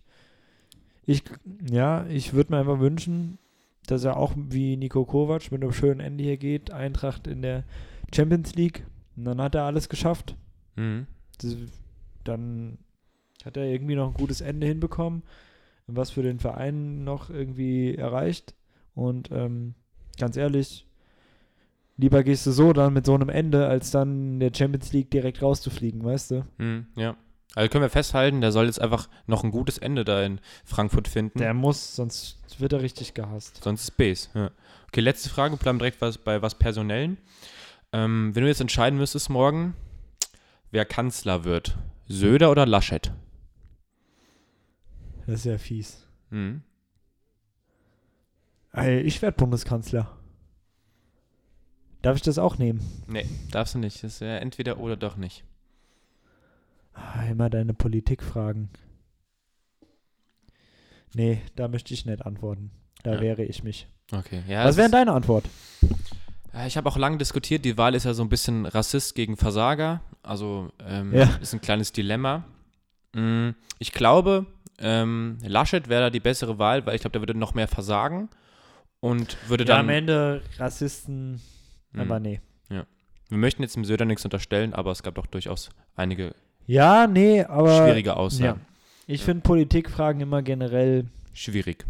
Ich, 1.04 1.24
ja, 1.68 2.06
ich 2.06 2.32
würde 2.32 2.52
mir 2.52 2.60
einfach 2.60 2.78
wünschen, 2.78 3.38
dass 3.88 4.04
er 4.04 4.16
auch 4.18 4.34
wie 4.36 4.76
Nico 4.76 5.04
Kovac 5.04 5.50
mit 5.50 5.64
einem 5.64 5.72
schönen 5.72 5.98
Ende 5.98 6.22
hier 6.22 6.36
geht, 6.36 6.70
Eintracht 6.70 7.26
in 7.26 7.42
der 7.42 7.64
Champions 8.14 8.54
League. 8.54 8.86
Und 9.16 9.24
dann 9.24 9.40
hat 9.40 9.56
er 9.56 9.64
alles 9.64 9.88
geschafft. 9.88 10.36
Mhm. 10.76 11.06
Das, 11.38 11.56
dann 12.24 12.78
hat 13.44 13.56
er 13.56 13.64
irgendwie 13.64 13.94
noch 13.94 14.08
ein 14.08 14.14
gutes 14.14 14.40
Ende 14.40 14.66
hinbekommen, 14.66 15.22
was 15.86 16.10
für 16.10 16.22
den 16.22 16.38
Verein 16.38 17.04
noch 17.04 17.30
irgendwie 17.30 17.94
erreicht. 17.94 18.54
Und 18.94 19.30
ähm, 19.30 19.74
ganz 20.18 20.36
ehrlich, 20.36 20.86
lieber 21.96 22.22
gehst 22.24 22.46
du 22.46 22.52
so 22.52 22.72
dann 22.72 22.92
mit 22.92 23.06
so 23.06 23.14
einem 23.14 23.28
Ende, 23.28 23.66
als 23.66 23.90
dann 23.90 24.34
in 24.34 24.40
der 24.40 24.52
Champions 24.54 24.92
League 24.92 25.10
direkt 25.10 25.42
rauszufliegen, 25.42 26.04
weißt 26.04 26.30
du? 26.32 26.46
Mhm. 26.58 26.86
Ja. 26.96 27.16
Also 27.54 27.70
können 27.70 27.82
wir 27.82 27.90
festhalten, 27.90 28.42
der 28.42 28.52
soll 28.52 28.66
jetzt 28.66 28.80
einfach 28.82 29.08
noch 29.26 29.42
ein 29.42 29.50
gutes 29.50 29.78
Ende 29.78 30.04
da 30.04 30.22
in 30.22 30.40
Frankfurt 30.64 31.08
finden. 31.08 31.38
Der 31.38 31.54
muss, 31.54 31.96
sonst 31.96 32.38
wird 32.58 32.74
er 32.74 32.82
richtig 32.82 33.14
gehasst. 33.14 33.62
Sonst 33.62 33.82
ist 33.82 33.96
Base. 33.96 34.28
Ja. 34.34 34.50
Okay, 34.88 35.00
letzte 35.00 35.30
Frage, 35.30 35.56
bleiben 35.56 35.78
direkt 35.78 36.00
was, 36.02 36.18
bei 36.18 36.42
was 36.42 36.56
Personellen. 36.56 37.16
Ähm, 37.92 38.34
wenn 38.34 38.42
du 38.42 38.48
jetzt 38.48 38.60
entscheiden 38.60 38.98
müsstest 38.98 39.30
morgen, 39.30 39.74
wer 40.70 40.84
Kanzler 40.84 41.44
wird, 41.44 41.76
Söder 42.08 42.50
oder 42.50 42.66
Laschet? 42.66 43.12
Das 45.26 45.40
ist 45.40 45.44
ja 45.44 45.58
fies. 45.58 46.06
Mhm. 46.30 46.62
Ey, 48.72 49.00
ich 49.00 49.22
werde 49.22 49.36
Bundeskanzler. 49.36 50.16
Darf 52.02 52.16
ich 52.16 52.22
das 52.22 52.38
auch 52.38 52.58
nehmen? 52.58 52.80
Nee, 53.08 53.26
darfst 53.50 53.74
du 53.74 53.78
nicht. 53.78 53.96
Das 54.04 54.14
ist 54.14 54.20
ja 54.20 54.36
entweder 54.36 54.78
oder 54.78 54.96
doch 54.96 55.16
nicht. 55.16 55.44
Ah, 56.94 57.24
immer 57.24 57.50
deine 57.50 57.74
Politikfragen. 57.74 58.68
Nee, 61.14 61.40
da 61.56 61.68
möchte 61.68 61.94
ich 61.94 62.06
nicht 62.06 62.24
antworten. 62.24 62.70
Da 63.02 63.14
Ja. 63.14 63.20
wehre 63.20 63.44
ich 63.44 63.62
mich. 63.64 63.88
Okay. 64.12 64.42
Ja, 64.46 64.64
Was 64.64 64.76
wäre 64.76 64.90
deine 64.90 65.12
Antwort? 65.12 65.48
Ja, 66.56 66.66
Ich 66.66 66.76
habe 66.76 66.88
auch 66.88 66.96
lange 66.96 67.18
diskutiert, 67.18 67.64
die 67.64 67.76
Wahl 67.78 67.94
ist 67.94 68.04
ja 68.04 68.14
so 68.14 68.22
ein 68.22 68.28
bisschen 68.28 68.66
Rassist 68.66 69.14
gegen 69.14 69.36
Versager. 69.36 70.00
Also 70.22 70.70
ähm, 70.86 71.14
Ja. 71.14 71.28
ist 71.40 71.52
ein 71.54 71.60
kleines 71.60 71.92
Dilemma. 71.92 72.44
Mm, 73.14 73.50
Ich 73.78 73.92
glaube, 73.92 74.46
ähm, 74.78 75.38
Laschet 75.42 75.88
wäre 75.88 76.02
da 76.04 76.10
die 76.10 76.20
bessere 76.20 76.58
Wahl, 76.58 76.84
weil 76.86 76.94
ich 76.94 77.02
glaube, 77.02 77.12
der 77.12 77.20
würde 77.22 77.38
noch 77.38 77.54
mehr 77.54 77.68
versagen 77.68 78.28
und 79.00 79.36
würde 79.48 79.64
Ja, 79.64 79.76
dann. 79.76 79.80
am 79.80 79.88
Ende 79.90 80.42
Rassisten, 80.58 81.40
Mm. 81.92 82.00
aber 82.00 82.20
nee. 82.20 82.40
Wir 83.28 83.38
möchten 83.38 83.62
jetzt 83.64 83.74
dem 83.74 83.84
Söder 83.84 84.04
nichts 84.04 84.24
unterstellen, 84.24 84.72
aber 84.72 84.92
es 84.92 85.02
gab 85.02 85.16
doch 85.16 85.26
durchaus 85.26 85.70
einige 85.96 86.32
Ja, 86.66 87.08
nee, 87.08 87.42
aber 87.42 87.76
schwierige 87.84 88.16
Aussagen. 88.16 88.60
ich 89.08 89.24
finde 89.24 89.40
Politikfragen 89.42 90.20
immer 90.20 90.42
generell, 90.42 91.06
Schwierig. 91.32 91.84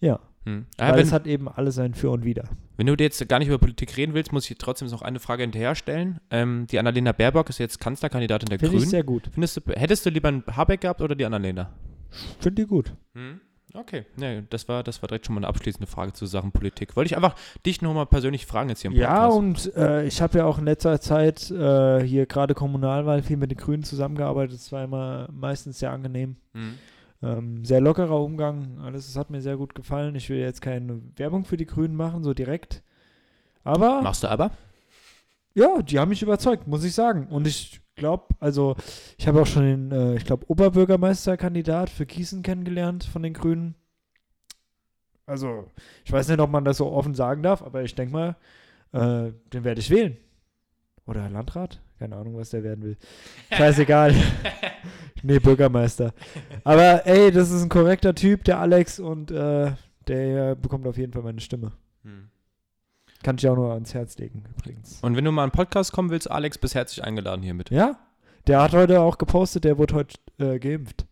ja, 0.00 0.20
Hm. 0.44 0.66
Ja, 0.78 0.90
weil 0.92 1.00
es 1.00 1.10
hat 1.10 1.26
eben 1.26 1.48
alles 1.48 1.78
ein 1.78 1.94
Für 1.94 2.10
und 2.10 2.22
Wider. 2.22 2.44
Wenn 2.76 2.86
du 2.86 2.94
jetzt 2.98 3.26
gar 3.28 3.38
nicht 3.38 3.48
über 3.48 3.58
Politik 3.58 3.96
reden 3.96 4.14
willst, 4.14 4.32
muss 4.32 4.50
ich 4.50 4.58
trotzdem 4.58 4.88
noch 4.88 5.02
eine 5.02 5.20
Frage 5.20 5.42
hinterher 5.42 5.74
stellen. 5.74 6.20
Ähm, 6.30 6.66
die 6.70 6.78
Annalena 6.78 7.12
Baerbock 7.12 7.48
ist 7.50 7.58
jetzt 7.58 7.80
Kanzlerkandidatin 7.80 8.48
der 8.48 8.58
Finde 8.58 8.74
ich 8.76 8.80
Grünen. 8.80 8.90
sehr 8.90 9.04
gut. 9.04 9.30
Findest 9.32 9.56
du, 9.58 9.60
hättest 9.74 10.04
du 10.06 10.10
lieber 10.10 10.28
einen 10.28 10.44
Habeck 10.56 10.80
gehabt 10.80 11.00
oder 11.00 11.14
die 11.14 11.24
Annalena? 11.24 11.70
Finde 12.40 12.62
die 12.62 12.68
gut. 12.68 12.92
Hm? 13.14 13.40
Okay, 13.76 14.04
nee, 14.16 14.44
das 14.50 14.68
war, 14.68 14.84
das 14.84 15.02
war 15.02 15.08
direkt 15.08 15.26
schon 15.26 15.34
mal 15.34 15.40
eine 15.40 15.48
abschließende 15.48 15.88
Frage 15.88 16.12
zu 16.12 16.26
Sachen 16.26 16.52
Politik. 16.52 16.94
Wollte 16.94 17.06
ich 17.08 17.16
einfach 17.16 17.34
dich 17.66 17.82
nochmal 17.82 18.06
persönlich 18.06 18.46
fragen 18.46 18.68
jetzt 18.68 18.82
hier 18.82 18.92
im 18.92 18.96
Ja, 18.96 19.26
Podcast. 19.28 19.66
und 19.66 19.76
äh, 19.76 20.04
ich 20.06 20.22
habe 20.22 20.38
ja 20.38 20.44
auch 20.44 20.58
in 20.58 20.64
letzter 20.64 21.00
Zeit 21.00 21.50
äh, 21.50 22.00
hier 22.04 22.26
gerade 22.26 22.54
Kommunalwahl 22.54 23.22
viel 23.24 23.36
mit 23.36 23.50
den 23.50 23.58
Grünen 23.58 23.82
zusammengearbeitet. 23.82 24.54
Es 24.54 24.70
war 24.70 24.84
immer 24.84 25.28
meistens 25.32 25.80
sehr 25.80 25.90
angenehm. 25.90 26.36
Hm. 26.54 26.74
Ähm, 27.22 27.64
sehr 27.64 27.80
lockerer 27.80 28.20
Umgang. 28.20 28.78
Alles, 28.80 29.06
das 29.06 29.16
hat 29.16 29.30
mir 29.30 29.40
sehr 29.40 29.56
gut 29.56 29.74
gefallen. 29.74 30.14
Ich 30.14 30.28
will 30.28 30.38
jetzt 30.38 30.60
keine 30.60 31.00
Werbung 31.16 31.44
für 31.44 31.56
die 31.56 31.66
Grünen 31.66 31.96
machen, 31.96 32.22
so 32.22 32.34
direkt. 32.34 32.82
Aber 33.62 34.02
Machst 34.02 34.22
du 34.22 34.28
aber? 34.28 34.50
ja, 35.54 35.80
die 35.82 35.98
haben 35.98 36.08
mich 36.10 36.22
überzeugt, 36.22 36.66
muss 36.66 36.84
ich 36.84 36.94
sagen. 36.94 37.28
Und 37.28 37.46
ich 37.46 37.80
glaube, 37.96 38.34
also 38.40 38.76
ich 39.16 39.26
habe 39.26 39.40
auch 39.40 39.46
schon 39.46 39.62
den, 39.62 39.92
äh, 39.92 40.16
ich 40.16 40.24
glaube, 40.24 40.44
Oberbürgermeisterkandidat 40.48 41.90
für 41.90 42.06
Gießen 42.06 42.42
kennengelernt 42.42 43.04
von 43.04 43.22
den 43.22 43.32
Grünen. 43.34 43.74
Also, 45.26 45.70
ich 46.04 46.12
weiß 46.12 46.28
nicht, 46.28 46.40
ob 46.40 46.50
man 46.50 46.64
das 46.64 46.76
so 46.78 46.90
offen 46.92 47.14
sagen 47.14 47.42
darf, 47.42 47.62
aber 47.62 47.82
ich 47.82 47.94
denke 47.94 48.12
mal, 48.12 48.36
äh, 48.92 49.32
den 49.52 49.64
werde 49.64 49.80
ich 49.80 49.88
wählen. 49.90 50.18
Oder 51.06 51.28
Landrat? 51.28 51.80
Keine 51.98 52.16
Ahnung, 52.16 52.36
was 52.36 52.50
der 52.50 52.64
werden 52.64 52.82
will. 52.82 52.96
Scheißegal. 53.52 54.14
nee, 55.22 55.38
Bürgermeister. 55.38 56.12
Aber 56.64 57.06
ey, 57.06 57.30
das 57.30 57.50
ist 57.50 57.62
ein 57.62 57.68
korrekter 57.68 58.14
Typ, 58.14 58.44
der 58.44 58.58
Alex, 58.58 58.98
und 58.98 59.30
äh, 59.30 59.72
der 60.08 60.54
bekommt 60.54 60.86
auf 60.86 60.96
jeden 60.96 61.12
Fall 61.12 61.22
meine 61.22 61.40
Stimme. 61.40 61.72
Hm. 62.02 62.28
Kann 63.22 63.36
ich 63.38 63.48
auch 63.48 63.56
nur 63.56 63.72
ans 63.72 63.94
Herz 63.94 64.18
legen, 64.18 64.44
übrigens. 64.56 64.98
Und 65.02 65.16
wenn 65.16 65.24
du 65.24 65.32
mal 65.32 65.42
einen 65.42 65.52
Podcast 65.52 65.92
kommen 65.92 66.10
willst, 66.10 66.30
Alex, 66.30 66.58
bist 66.58 66.74
herzlich 66.74 67.04
eingeladen 67.04 67.42
hiermit. 67.42 67.70
Ja, 67.70 67.98
der 68.46 68.62
hat 68.62 68.72
heute 68.72 69.00
auch 69.00 69.18
gepostet, 69.18 69.64
der 69.64 69.78
wurde 69.78 69.94
heute 69.94 70.18
äh, 70.38 70.58
geimpft. 70.58 71.06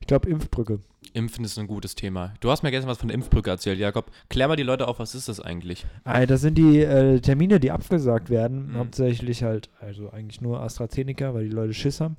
Ich 0.00 0.06
glaube, 0.06 0.28
Impfbrücke. 0.28 0.80
Impfen 1.12 1.44
ist 1.44 1.58
ein 1.58 1.66
gutes 1.66 1.94
Thema. 1.94 2.34
Du 2.40 2.50
hast 2.50 2.62
mir 2.62 2.70
gestern 2.70 2.88
was 2.88 2.98
von 2.98 3.08
der 3.08 3.14
Impfbrücke 3.14 3.50
erzählt, 3.50 3.78
Jakob. 3.78 4.10
Klär 4.28 4.48
mal 4.48 4.56
die 4.56 4.62
Leute 4.62 4.88
auf, 4.88 4.98
was 4.98 5.14
ist 5.14 5.28
das 5.28 5.40
eigentlich? 5.40 5.86
Ah, 6.04 6.24
das 6.26 6.40
sind 6.40 6.56
die 6.56 6.80
äh, 6.80 7.20
Termine, 7.20 7.60
die 7.60 7.70
abgesagt 7.70 8.30
werden. 8.30 8.72
Mhm. 8.72 8.78
Hauptsächlich 8.78 9.42
halt, 9.42 9.70
also 9.80 10.10
eigentlich 10.10 10.40
nur 10.40 10.60
AstraZeneca, 10.60 11.34
weil 11.34 11.44
die 11.44 11.54
Leute 11.54 11.74
Schiss 11.74 12.00
haben. 12.00 12.16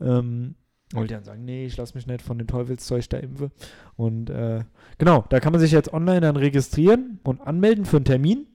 Ähm, 0.00 0.54
und 0.94 1.10
die 1.10 1.14
dann 1.14 1.24
sagen, 1.24 1.44
nee, 1.44 1.66
ich 1.66 1.76
lasse 1.76 1.94
mich 1.94 2.06
nicht 2.06 2.22
von 2.22 2.38
dem 2.38 2.46
Teufelszeug 2.46 3.08
da 3.08 3.18
impfen. 3.18 3.50
Und 3.96 4.30
äh, 4.30 4.64
genau, 4.98 5.24
da 5.28 5.40
kann 5.40 5.52
man 5.52 5.60
sich 5.60 5.72
jetzt 5.72 5.92
online 5.92 6.20
dann 6.20 6.36
registrieren 6.36 7.18
und 7.24 7.40
anmelden 7.40 7.84
für 7.84 7.96
einen 7.96 8.04
Termin. 8.04 8.46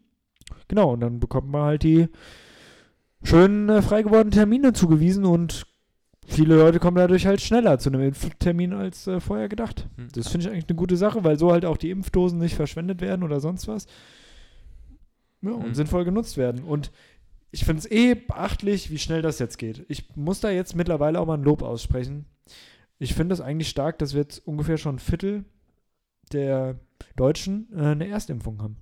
Genau, 0.68 0.94
und 0.94 1.02
dann 1.02 1.20
bekommt 1.20 1.50
man 1.50 1.64
halt 1.64 1.84
die 1.84 2.08
schönen 3.24 3.68
äh, 3.70 3.82
frei 3.82 4.04
gewordenen 4.04 4.32
Termine 4.32 4.74
zugewiesen 4.74 5.26
und 5.26 5.68
viele 6.28 6.56
Leute 6.56 6.80
kommen 6.80 6.98
dadurch 6.98 7.26
halt 7.26 7.42
schneller 7.42 7.80
zu 7.80 7.90
einem 7.90 8.02
Impftermin 8.02 8.74
als 8.74 9.08
äh, 9.08 9.20
vorher 9.20 9.50
gedacht. 9.50 9.88
Hm. 9.98 10.08
Das 10.14 10.28
finde 10.30 10.46
ich 10.48 10.52
eigentlich 10.54 10.70
eine 10.70 10.78
gute 10.78 10.98
Sache, 10.98 11.24
weil 11.24 11.38
so 11.38 11.52
halt 11.52 11.66
auch 11.66 11.78
die 11.78 11.90
Impfdosen 11.90 12.40
nicht 12.40 12.56
verschwendet 12.56 13.02
werden 13.02 13.24
oder 13.24 13.40
sonst 13.40 13.68
was. 13.68 13.88
Ja, 15.42 15.52
und 15.52 15.70
Mhm. 15.70 15.74
sinnvoll 15.74 16.06
genutzt 16.06 16.38
werden. 16.38 16.64
Und 16.64 16.92
ich 17.52 17.66
finde 17.66 17.80
es 17.80 17.90
eh 17.92 18.14
beachtlich, 18.16 18.92
wie 18.92 19.00
schnell 19.00 19.22
das 19.22 19.40
jetzt 19.40 19.58
geht. 19.58 19.84
Ich 19.90 20.16
muss 20.16 20.40
da 20.40 20.50
jetzt 20.52 20.76
mittlerweile 20.76 21.20
auch 21.20 21.26
mal 21.26 21.38
ein 21.38 21.44
Lob 21.44 21.64
aussprechen. 21.64 22.26
Ich 23.00 23.14
finde 23.16 23.34
es 23.34 23.42
eigentlich 23.42 23.70
stark, 23.70 23.98
dass 23.98 24.14
wir 24.14 24.22
jetzt 24.22 24.46
ungefähr 24.48 24.78
schon 24.78 24.96
ein 24.96 25.00
Viertel 25.00 25.44
der 26.32 26.80
Deutschen 27.16 27.68
äh, 27.76 27.88
eine 27.88 28.08
Erstimpfung 28.08 28.62
haben. 28.62 28.78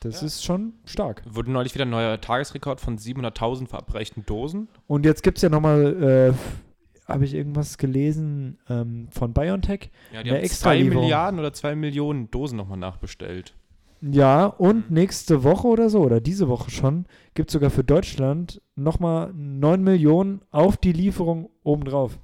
Das 0.00 0.20
Ja. 0.20 0.26
ist 0.26 0.44
schon 0.44 0.74
stark. 0.84 1.22
Wurde 1.28 1.50
neulich 1.50 1.74
wieder 1.74 1.84
ein 1.84 1.90
neuer 1.90 2.20
Tagesrekord 2.20 2.80
von 2.80 2.98
700.000 2.98 3.66
verabreichten 3.68 4.24
Dosen. 4.26 4.68
Und 4.86 5.04
jetzt 5.04 5.22
gibt 5.22 5.38
es 5.38 5.42
ja 5.42 5.48
nochmal, 5.48 6.34
äh, 6.36 7.10
habe 7.10 7.24
ich 7.24 7.34
irgendwas 7.34 7.78
gelesen 7.78 8.58
ähm, 8.68 9.08
von 9.10 9.32
BioNTech. 9.32 9.90
Ja, 10.12 10.22
die 10.22 10.30
haben 10.30 10.36
extra 10.38 10.70
zwei 10.70 10.76
Lieferung. 10.78 11.02
Milliarden 11.04 11.40
oder 11.40 11.52
zwei 11.52 11.74
Millionen 11.74 12.30
Dosen 12.30 12.56
nochmal 12.56 12.78
nachbestellt. 12.78 13.54
Ja, 14.00 14.46
und 14.46 14.88
Mhm. 14.90 14.94
nächste 14.94 15.42
Woche 15.42 15.66
oder 15.66 15.90
so, 15.90 16.00
oder 16.02 16.20
diese 16.20 16.46
Woche 16.48 16.70
schon, 16.70 17.06
gibt 17.34 17.48
es 17.50 17.54
sogar 17.54 17.70
für 17.70 17.82
Deutschland 17.82 18.62
nochmal 18.76 19.32
9 19.34 19.82
Millionen 19.82 20.42
auf 20.52 20.76
die 20.76 20.92
Lieferung 20.92 21.50
obendrauf. 21.64 22.16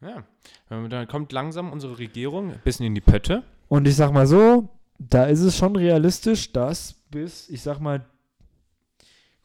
Ja, 0.00 0.24
dann 0.68 1.06
kommt 1.06 1.30
langsam 1.32 1.70
unsere 1.72 1.98
Regierung 1.98 2.50
ein 2.52 2.60
bisschen 2.64 2.86
in 2.86 2.94
die 2.96 3.00
Pötte. 3.00 3.44
Und 3.68 3.86
ich 3.86 3.94
sag 3.94 4.12
mal 4.12 4.26
so, 4.26 4.68
da 4.98 5.24
ist 5.24 5.40
es 5.40 5.56
schon 5.56 5.76
realistisch, 5.76 6.52
dass 6.52 6.94
bis, 7.10 7.48
ich 7.48 7.62
sag 7.62 7.80
mal, 7.80 8.04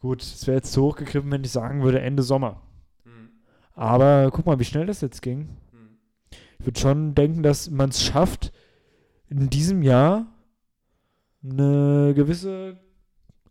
gut, 0.00 0.22
es 0.22 0.46
wäre 0.46 0.56
jetzt 0.58 0.72
zu 0.72 0.82
hoch 0.82 0.96
gegriffen, 0.96 1.30
wenn 1.30 1.44
ich 1.44 1.50
sagen 1.52 1.82
würde, 1.82 2.00
Ende 2.00 2.22
Sommer. 2.22 2.60
Aber 3.76 4.30
guck 4.32 4.46
mal, 4.46 4.58
wie 4.60 4.64
schnell 4.64 4.86
das 4.86 5.00
jetzt 5.00 5.22
ging. 5.22 5.48
Ich 6.60 6.66
würde 6.66 6.78
schon 6.78 7.14
denken, 7.14 7.42
dass 7.42 7.68
man 7.70 7.90
es 7.90 8.02
schafft, 8.02 8.52
in 9.28 9.50
diesem 9.50 9.82
Jahr 9.82 10.26
eine 11.42 12.12
gewisse, 12.14 12.78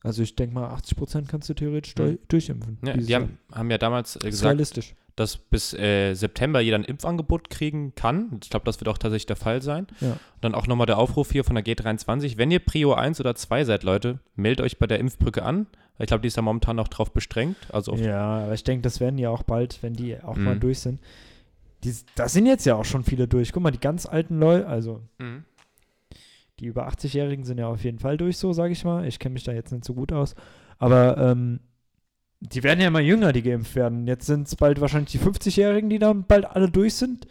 also 0.02 0.24
ich 0.24 0.36
denke 0.36 0.56
mal, 0.56 0.70
80 0.70 0.98
Prozent 0.98 1.28
kannst 1.28 1.50
du 1.50 1.54
theoretisch 1.54 1.94
Mhm. 1.96 1.98
durch, 1.98 2.20
durchimpfen. 2.30 2.78
Ja, 2.86 2.94
die 2.96 3.14
haben, 3.14 3.38
haben 3.52 3.70
ja 3.70 3.78
damals 3.78 4.16
äh, 4.16 4.30
gesagt, 4.30 4.46
realistisch. 4.46 4.96
Dass 5.16 5.38
bis 5.38 5.74
äh, 5.74 6.14
September 6.16 6.60
jeder 6.60 6.78
ein 6.78 6.84
Impfangebot 6.84 7.50
kriegen 7.50 7.94
kann. 7.96 8.40
Ich 8.44 8.50
glaube, 8.50 8.66
das 8.66 8.80
wird 8.80 8.88
auch 8.90 8.98
tatsächlich 8.98 9.28
der 9.28 9.36
Fall 9.36 9.62
sein. 9.62 9.88
Ja. 10.02 10.18
Dann 10.42 10.56
auch 10.56 10.66
nochmal 10.68 10.88
der 10.88 10.98
Aufruf 10.98 11.32
hier 11.32 11.44
von 11.44 11.56
der 11.56 11.64
G23. 11.64 12.38
Wenn 12.38 12.50
ihr 12.52 12.60
Prio 12.60 12.94
1 12.94 13.20
oder 13.20 13.36
2 13.36 13.64
seid, 13.66 13.84
Leute, 13.84 14.20
meldet 14.36 14.66
euch 14.66 14.80
bei 14.80 14.88
der 14.88 15.00
Impfbrücke 15.00 15.44
an. 15.44 15.68
Ich 16.00 16.08
glaube, 16.08 16.22
die 16.22 16.28
ist 16.28 16.38
da 16.38 16.42
momentan 16.42 16.76
noch 16.76 16.88
drauf 16.88 17.12
bestrengt. 17.14 17.58
Also 17.72 17.94
Ja, 17.96 18.40
aber 18.46 18.54
ich 18.54 18.64
denke, 18.64 18.82
das 18.82 19.00
werden 19.00 19.20
ja 19.20 19.30
auch 19.30 19.44
bald, 19.44 19.78
wenn 19.84 19.94
die 19.94 20.20
auch 20.22 20.36
Mhm. 20.36 20.44
mal 20.44 20.60
durch 20.60 20.80
sind. 20.80 21.00
Die, 21.84 21.94
da 22.16 22.28
sind 22.28 22.46
jetzt 22.48 22.66
ja 22.66 22.76
auch 22.76 22.86
schon 22.86 23.04
viele 23.04 23.28
durch. 23.28 23.52
Guck 23.52 23.62
mal, 23.62 23.70
die 23.72 23.80
ganz 23.80 24.06
alten 24.08 24.40
Leute, 24.40 24.66
also 24.68 25.02
Mhm. 25.20 25.44
die 26.60 26.66
über 26.66 26.88
80-Jährigen 26.88 27.44
sind 27.46 27.60
ja 27.60 27.68
auf 27.68 27.84
jeden 27.84 28.00
Fall 28.00 28.18
durch, 28.18 28.38
so 28.38 28.54
sage 28.54 28.74
ich 28.74 28.84
mal. 28.84 29.06
Ich 29.06 29.20
kenne 29.20 29.34
mich 29.34 29.44
da 29.44 29.52
jetzt 29.52 29.72
nicht 29.72 29.86
so 29.86 29.94
gut 29.94 30.12
aus. 30.12 30.34
Aber 30.80 31.18
ähm, 31.18 31.60
die 32.52 32.64
werden 32.64 32.82
ja 32.82 32.88
immer 32.88 33.00
jünger, 33.00 33.32
die 33.32 33.42
geimpft 33.42 33.76
werden. 33.76 34.06
Jetzt 34.06 34.26
sind 34.26 34.48
es 34.48 34.56
bald 34.56 34.82
wahrscheinlich 34.82 35.12
die 35.12 35.20
50-Jährigen, 35.20 35.90
die 35.90 36.00
dann 36.00 36.26
bald 36.26 36.46
alle 36.46 36.70
durch 36.70 36.96
sind. 36.96 37.28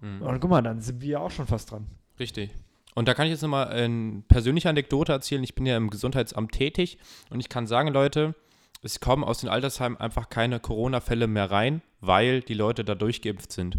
Mhm. 0.00 0.22
Und 0.22 0.40
guck 0.40 0.50
mal, 0.50 0.62
dann 0.62 0.80
sind 0.80 1.00
wir 1.00 1.08
ja 1.08 1.18
auch 1.20 1.30
schon 1.30 1.46
fast 1.46 1.70
dran. 1.70 1.86
Richtig. 2.18 2.50
Und 2.94 3.08
da 3.08 3.14
kann 3.14 3.26
ich 3.26 3.32
jetzt 3.32 3.42
nochmal 3.42 3.68
eine 3.68 4.22
persönliche 4.28 4.68
Anekdote 4.68 5.12
erzählen. 5.12 5.42
Ich 5.42 5.54
bin 5.54 5.66
ja 5.66 5.76
im 5.76 5.90
Gesundheitsamt 5.90 6.52
tätig 6.52 6.98
und 7.30 7.40
ich 7.40 7.48
kann 7.48 7.66
sagen, 7.66 7.88
Leute, 7.88 8.34
es 8.82 9.00
kommen 9.00 9.24
aus 9.24 9.38
den 9.38 9.48
Altersheimen 9.48 9.98
einfach 9.98 10.28
keine 10.28 10.60
Corona-Fälle 10.60 11.26
mehr 11.26 11.50
rein, 11.50 11.80
weil 12.00 12.42
die 12.42 12.54
Leute 12.54 12.84
da 12.84 12.94
durchgeimpft 12.94 13.50
sind. 13.50 13.78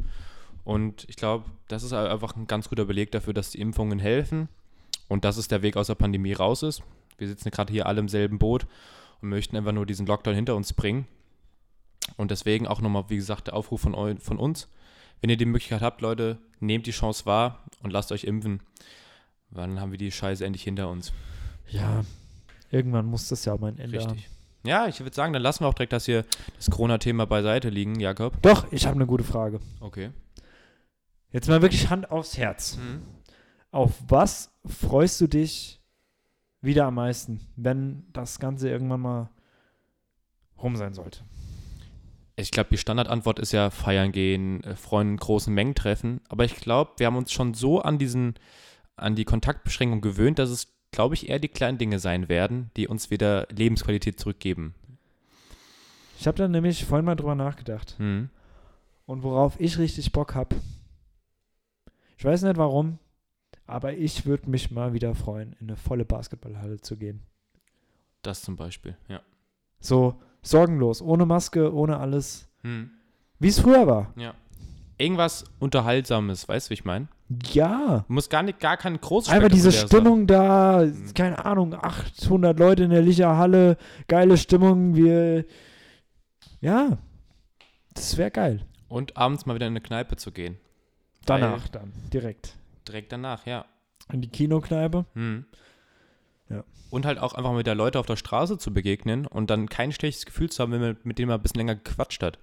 Und 0.63 1.05
ich 1.07 1.15
glaube, 1.15 1.45
das 1.67 1.83
ist 1.83 1.93
einfach 1.93 2.35
ein 2.35 2.47
ganz 2.47 2.69
guter 2.69 2.85
Beleg 2.85 3.11
dafür, 3.11 3.33
dass 3.33 3.51
die 3.51 3.61
Impfungen 3.61 3.99
helfen 3.99 4.49
und 5.07 5.23
dass 5.23 5.37
es 5.37 5.47
der 5.47 5.61
Weg 5.61 5.77
aus 5.77 5.87
der 5.87 5.95
Pandemie 5.95 6.33
raus 6.33 6.63
ist. 6.63 6.81
Wir 7.17 7.27
sitzen 7.27 7.51
gerade 7.51 7.71
hier 7.71 7.85
alle 7.85 7.99
im 7.99 8.09
selben 8.09 8.39
Boot 8.39 8.65
und 9.25 9.29
möchten 9.29 9.57
einfach 9.57 9.71
nur 9.71 9.85
diesen 9.85 10.05
Lockdown 10.05 10.35
hinter 10.35 10.55
uns 10.55 10.73
bringen. 10.73 11.07
Und 12.15 12.29
deswegen 12.29 12.67
auch 12.67 12.79
nochmal, 12.79 13.05
wie 13.09 13.15
gesagt, 13.15 13.47
der 13.47 13.55
Aufruf 13.55 13.81
von, 13.81 13.95
eu 13.95 14.15
von 14.19 14.37
uns. 14.37 14.69
Wenn 15.19 15.31
ihr 15.31 15.37
die 15.37 15.45
Möglichkeit 15.45 15.81
habt, 15.81 16.01
Leute, 16.01 16.37
nehmt 16.59 16.85
die 16.85 16.91
Chance 16.91 17.25
wahr 17.25 17.65
und 17.81 17.91
lasst 17.91 18.11
euch 18.11 18.25
impfen. 18.25 18.61
Weil 19.49 19.67
Dann 19.67 19.79
haben 19.81 19.91
wir 19.91 19.97
die 19.97 20.11
Scheiße 20.11 20.45
endlich 20.45 20.63
hinter 20.63 20.89
uns. 20.89 21.11
Ja, 21.67 22.05
irgendwann 22.69 23.07
muss 23.07 23.27
das 23.27 23.45
ja 23.45 23.53
auch 23.53 23.59
mal 23.59 23.69
ein 23.69 23.79
Ende 23.79 23.99
haben. 23.99 24.11
Richtig. 24.11 24.29
Ja, 24.63 24.87
ich 24.87 24.99
würde 24.99 25.15
sagen, 25.15 25.33
dann 25.33 25.41
lassen 25.41 25.63
wir 25.63 25.67
auch 25.67 25.73
direkt 25.73 25.93
das 25.93 26.05
hier, 26.05 26.23
das 26.55 26.69
Corona-Thema 26.69 27.25
beiseite 27.25 27.69
liegen, 27.69 27.99
Jakob. 27.99 28.39
Doch, 28.43 28.71
ich 28.71 28.85
habe 28.85 28.95
eine 28.95 29.07
gute 29.07 29.23
Frage. 29.23 29.59
Okay. 29.79 30.11
Jetzt 31.31 31.47
mal 31.49 31.61
wirklich 31.63 31.89
Hand 31.89 32.11
aufs 32.11 32.37
Herz. 32.37 32.77
Auf 33.71 33.91
was 34.07 34.51
freust 34.65 35.19
du 35.21 35.27
dich 35.27 35.81
wieder 36.61 36.85
am 36.85 36.95
meisten, 36.95 37.41
wenn 37.55 38.03
das 38.13 38.39
Ganze 38.39 38.69
irgendwann 38.69 39.01
mal 39.01 39.29
rum 40.61 40.75
sein 40.75 40.93
sollte? 40.93 41.21
Ich 42.37 42.51
glaube, 42.51 42.69
die 42.71 42.77
Standardantwort 42.77 43.39
ist 43.39 43.53
ja 43.53 43.69
feiern 43.69 44.11
gehen, 44.11 44.63
äh, 44.63 44.75
Freunde 44.75 45.13
in 45.13 45.17
großen 45.17 45.53
Mengen 45.53 45.75
treffen. 45.75 46.21
Aber 46.27 46.43
ich 46.43 46.55
glaube, 46.55 46.91
wir 46.97 47.07
haben 47.07 47.15
uns 47.15 47.31
schon 47.31 47.53
so 47.53 47.81
an 47.81 47.97
diesen, 47.97 48.35
an 48.97 49.15
die 49.15 49.25
Kontaktbeschränkung 49.25 50.01
gewöhnt, 50.01 50.39
dass 50.39 50.49
es, 50.49 50.73
glaube 50.91 51.15
ich, 51.15 51.29
eher 51.29 51.39
die 51.39 51.47
kleinen 51.47 51.77
Dinge 51.77 51.99
sein 51.99 52.27
werden, 52.27 52.71
die 52.75 52.87
uns 52.87 53.09
wieder 53.09 53.47
Lebensqualität 53.51 54.19
zurückgeben. 54.19 54.75
Ich 56.19 56.27
habe 56.27 56.37
da 56.37 56.47
nämlich 56.47 56.83
vorhin 56.85 57.05
mal 57.05 57.15
drüber 57.15 57.35
nachgedacht. 57.35 57.95
Hm. 57.99 58.29
Und 59.05 59.23
worauf 59.23 59.59
ich 59.59 59.77
richtig 59.77 60.11
Bock 60.11 60.35
habe. 60.35 60.55
Ich 62.17 62.25
weiß 62.25 62.41
nicht 62.43 62.57
warum, 62.57 62.97
aber 63.67 63.93
ich 63.93 64.25
würde 64.25 64.49
mich 64.49 64.71
mal 64.71 64.93
wieder 64.93 65.15
freuen, 65.15 65.53
in 65.59 65.67
eine 65.69 65.77
volle 65.77 66.05
Basketballhalle 66.05 66.79
zu 66.81 66.97
gehen. 66.97 67.21
Das 68.21 68.41
zum 68.41 68.55
Beispiel, 68.55 68.95
ja. 69.07 69.21
So 69.79 70.19
sorgenlos, 70.41 71.01
ohne 71.01 71.25
Maske, 71.25 71.73
ohne 71.73 71.97
alles. 71.97 72.47
Hm. 72.61 72.89
Wie 73.39 73.47
es 73.49 73.59
früher 73.59 73.85
war. 73.87 74.13
Ja. 74.15 74.33
Irgendwas 74.97 75.43
Unterhaltsames, 75.59 76.47
weißt 76.47 76.67
du, 76.67 76.69
wie 76.69 76.73
ich 76.75 76.85
meine? 76.85 77.07
Ja. 77.51 78.05
Muss 78.07 78.29
gar 78.29 78.43
nicht, 78.43 78.59
gar 78.59 78.77
kein 78.77 78.99
großes 79.01 79.31
Einfach 79.33 79.49
diese 79.49 79.71
Stimmung 79.71 80.25
da, 80.27 80.85
Mhm. 80.85 81.13
keine 81.13 81.43
Ahnung, 81.43 81.73
800 81.73 82.57
Leute 82.57 82.83
in 82.83 82.91
der 82.91 83.01
Licher 83.01 83.35
Halle, 83.35 83.77
geile 84.07 84.37
Stimmung, 84.37 84.95
wir, 84.95 85.43
ja, 86.61 86.97
das 87.93 88.15
wäre 88.17 88.31
geil. 88.31 88.59
sein. 88.59 88.67
Und 88.87 89.17
abends 89.17 89.45
mal 89.45 89.55
wieder 89.55 89.65
in 89.67 89.73
eine 89.73 89.81
Kneipe 89.81 90.15
zu 90.15 90.31
gehen. 90.31 90.57
Danach 91.25 91.63
Weil- 91.63 91.69
dann, 91.71 91.93
direkt. 92.13 92.55
Direkt 92.87 93.11
danach, 93.11 93.45
ja. 93.45 93.65
In 94.11 94.21
die 94.21 94.27
Kinokneipe. 94.29 95.05
Hm. 95.13 95.45
Ja. 96.49 96.63
Und 96.91 97.05
halt 97.05 97.17
auch 97.17 97.33
einfach 97.33 97.53
mit 97.53 97.65
der 97.67 97.75
Leute 97.75 97.99
auf 97.99 98.05
der 98.05 98.15
Straße 98.17 98.57
zu 98.57 98.73
begegnen 98.73 99.25
und 99.25 99.49
dann 99.49 99.67
kein 99.69 99.91
schlechtes 99.91 100.25
Gefühl 100.25 100.49
zu 100.49 100.61
haben, 100.61 100.71
wenn 100.71 100.81
man 100.81 100.97
mit 101.03 101.17
denen 101.17 101.29
mal 101.29 101.35
ein 101.35 101.41
bisschen 101.41 101.57
länger 101.57 101.75
gequatscht 101.75 102.21
hat. 102.21 102.37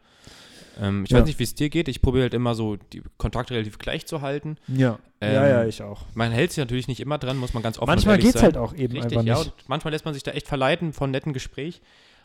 Ähm, 0.81 1.05
ich 1.05 1.11
Ja. 1.11 1.19
weiß 1.19 1.27
nicht, 1.27 1.39
wie 1.39 1.45
es 1.45 1.55
dir 1.55 1.69
geht. 1.71 1.87
Ich 1.89 2.03
probiere 2.03 2.23
halt 2.25 2.35
immer 2.35 2.55
so, 2.55 2.77
die 2.77 3.03
Kontakte 3.19 3.55
relativ 3.55 3.79
gleich 3.79 4.07
zu 4.07 4.23
halten. 4.23 4.57
Ja. 4.69 4.99
Ähm, 5.21 5.35
ja, 5.35 5.47
ja, 5.49 5.65
ich 5.67 5.83
auch. 5.83 6.07
Man 6.15 6.33
hält 6.33 6.51
sich 6.51 6.59
natürlich 6.59 6.89
nicht 6.89 7.01
immer 7.01 7.19
dran, 7.19 7.37
muss 7.37 7.55
man 7.55 7.63
ganz 7.63 7.79
offen 7.79 7.87
Manchmal 7.89 8.15
und 8.15 8.21
ehrlich 8.21 8.33
geht's 8.33 8.41
sein. 8.41 8.55
halt 8.55 8.57
auch 8.57 8.75
eben 8.75 8.95
Richtig, 8.95 9.19
einfach 9.19 9.25
ja. 9.25 9.39
nicht. 9.39 9.53
Und 9.53 9.69
manchmal 9.69 9.93
lässt 9.93 10.05
man 10.05 10.15
sich 10.15 10.23
da 10.23 10.33
echt 10.33 10.49
verleiten 10.49 10.93
von 10.93 11.11
netten 11.11 11.33
Gespräch. 11.33 11.81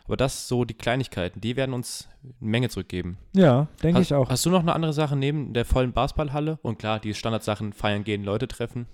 Aber 0.08 0.16
das 0.16 0.48
so 0.48 0.64
die 0.64 0.74
Kleinigkeiten, 0.74 1.40
die 1.40 1.54
werden 1.56 1.74
uns 1.74 2.08
eine 2.22 2.32
Menge 2.50 2.68
zurückgeben. 2.70 3.18
Ja, 3.36 3.68
denke 3.82 4.00
ich 4.00 4.14
auch. 4.14 4.28
Hast 4.30 4.44
du 4.46 4.50
noch 4.50 4.60
eine 4.62 4.74
andere 4.74 4.92
Sache 4.94 5.14
neben 5.16 5.52
der 5.52 5.64
vollen 5.66 5.92
Basketballhalle? 5.92 6.58
Und 6.62 6.78
klar, 6.78 6.98
die 6.98 7.12
Standardsachen, 7.14 7.72
feiern 7.74 8.04
gehen, 8.04 8.24
Leute 8.24 8.48
treffen. 8.48 8.86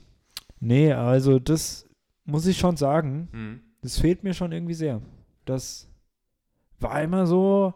Nee, 0.61 0.93
also 0.93 1.39
das 1.39 1.89
muss 2.25 2.47
ich 2.47 2.59
schon 2.59 2.77
sagen, 2.77 3.29
Mhm. 3.33 3.61
das 3.81 3.99
fehlt 3.99 4.25
mir 4.25 4.35
schon 4.35 4.51
irgendwie 4.53 4.75
sehr. 4.75 5.01
Das 5.45 5.89
war 6.81 7.01
immer 7.03 7.27
so, 7.27 7.75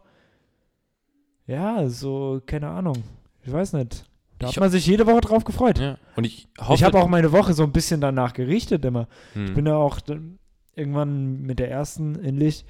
ja, 1.47 1.89
so, 1.89 2.41
keine 2.45 2.69
Ahnung, 2.69 2.97
ich 3.43 3.53
weiß 3.53 3.73
nicht. 3.75 4.05
Da 4.39 4.49
Ich 4.49 4.57
hat 4.57 4.61
man 4.61 4.71
sich 4.71 4.87
jede 4.87 5.07
Woche 5.07 5.21
drauf 5.21 5.45
gefreut. 5.45 5.79
Ja. 5.79 5.99
Und 6.17 6.25
ich 6.25 6.49
hoffe. 6.61 6.75
ich 6.75 6.85
habe 6.85 6.99
auch 6.99 7.09
meine 7.09 7.33
Woche 7.33 7.55
so 7.55 7.65
ein 7.65 7.73
bisschen 7.73 8.01
danach 8.01 8.33
gerichtet 8.35 8.85
immer. 8.85 9.09
Mhm. 9.35 9.45
Ich 9.47 9.55
bin 9.55 9.67
ja 9.67 9.77
auch 9.77 9.99
irgendwann 10.77 11.41
mit 11.43 11.59
der 11.59 11.71
ersten 11.71 12.17
endlich 12.23 12.65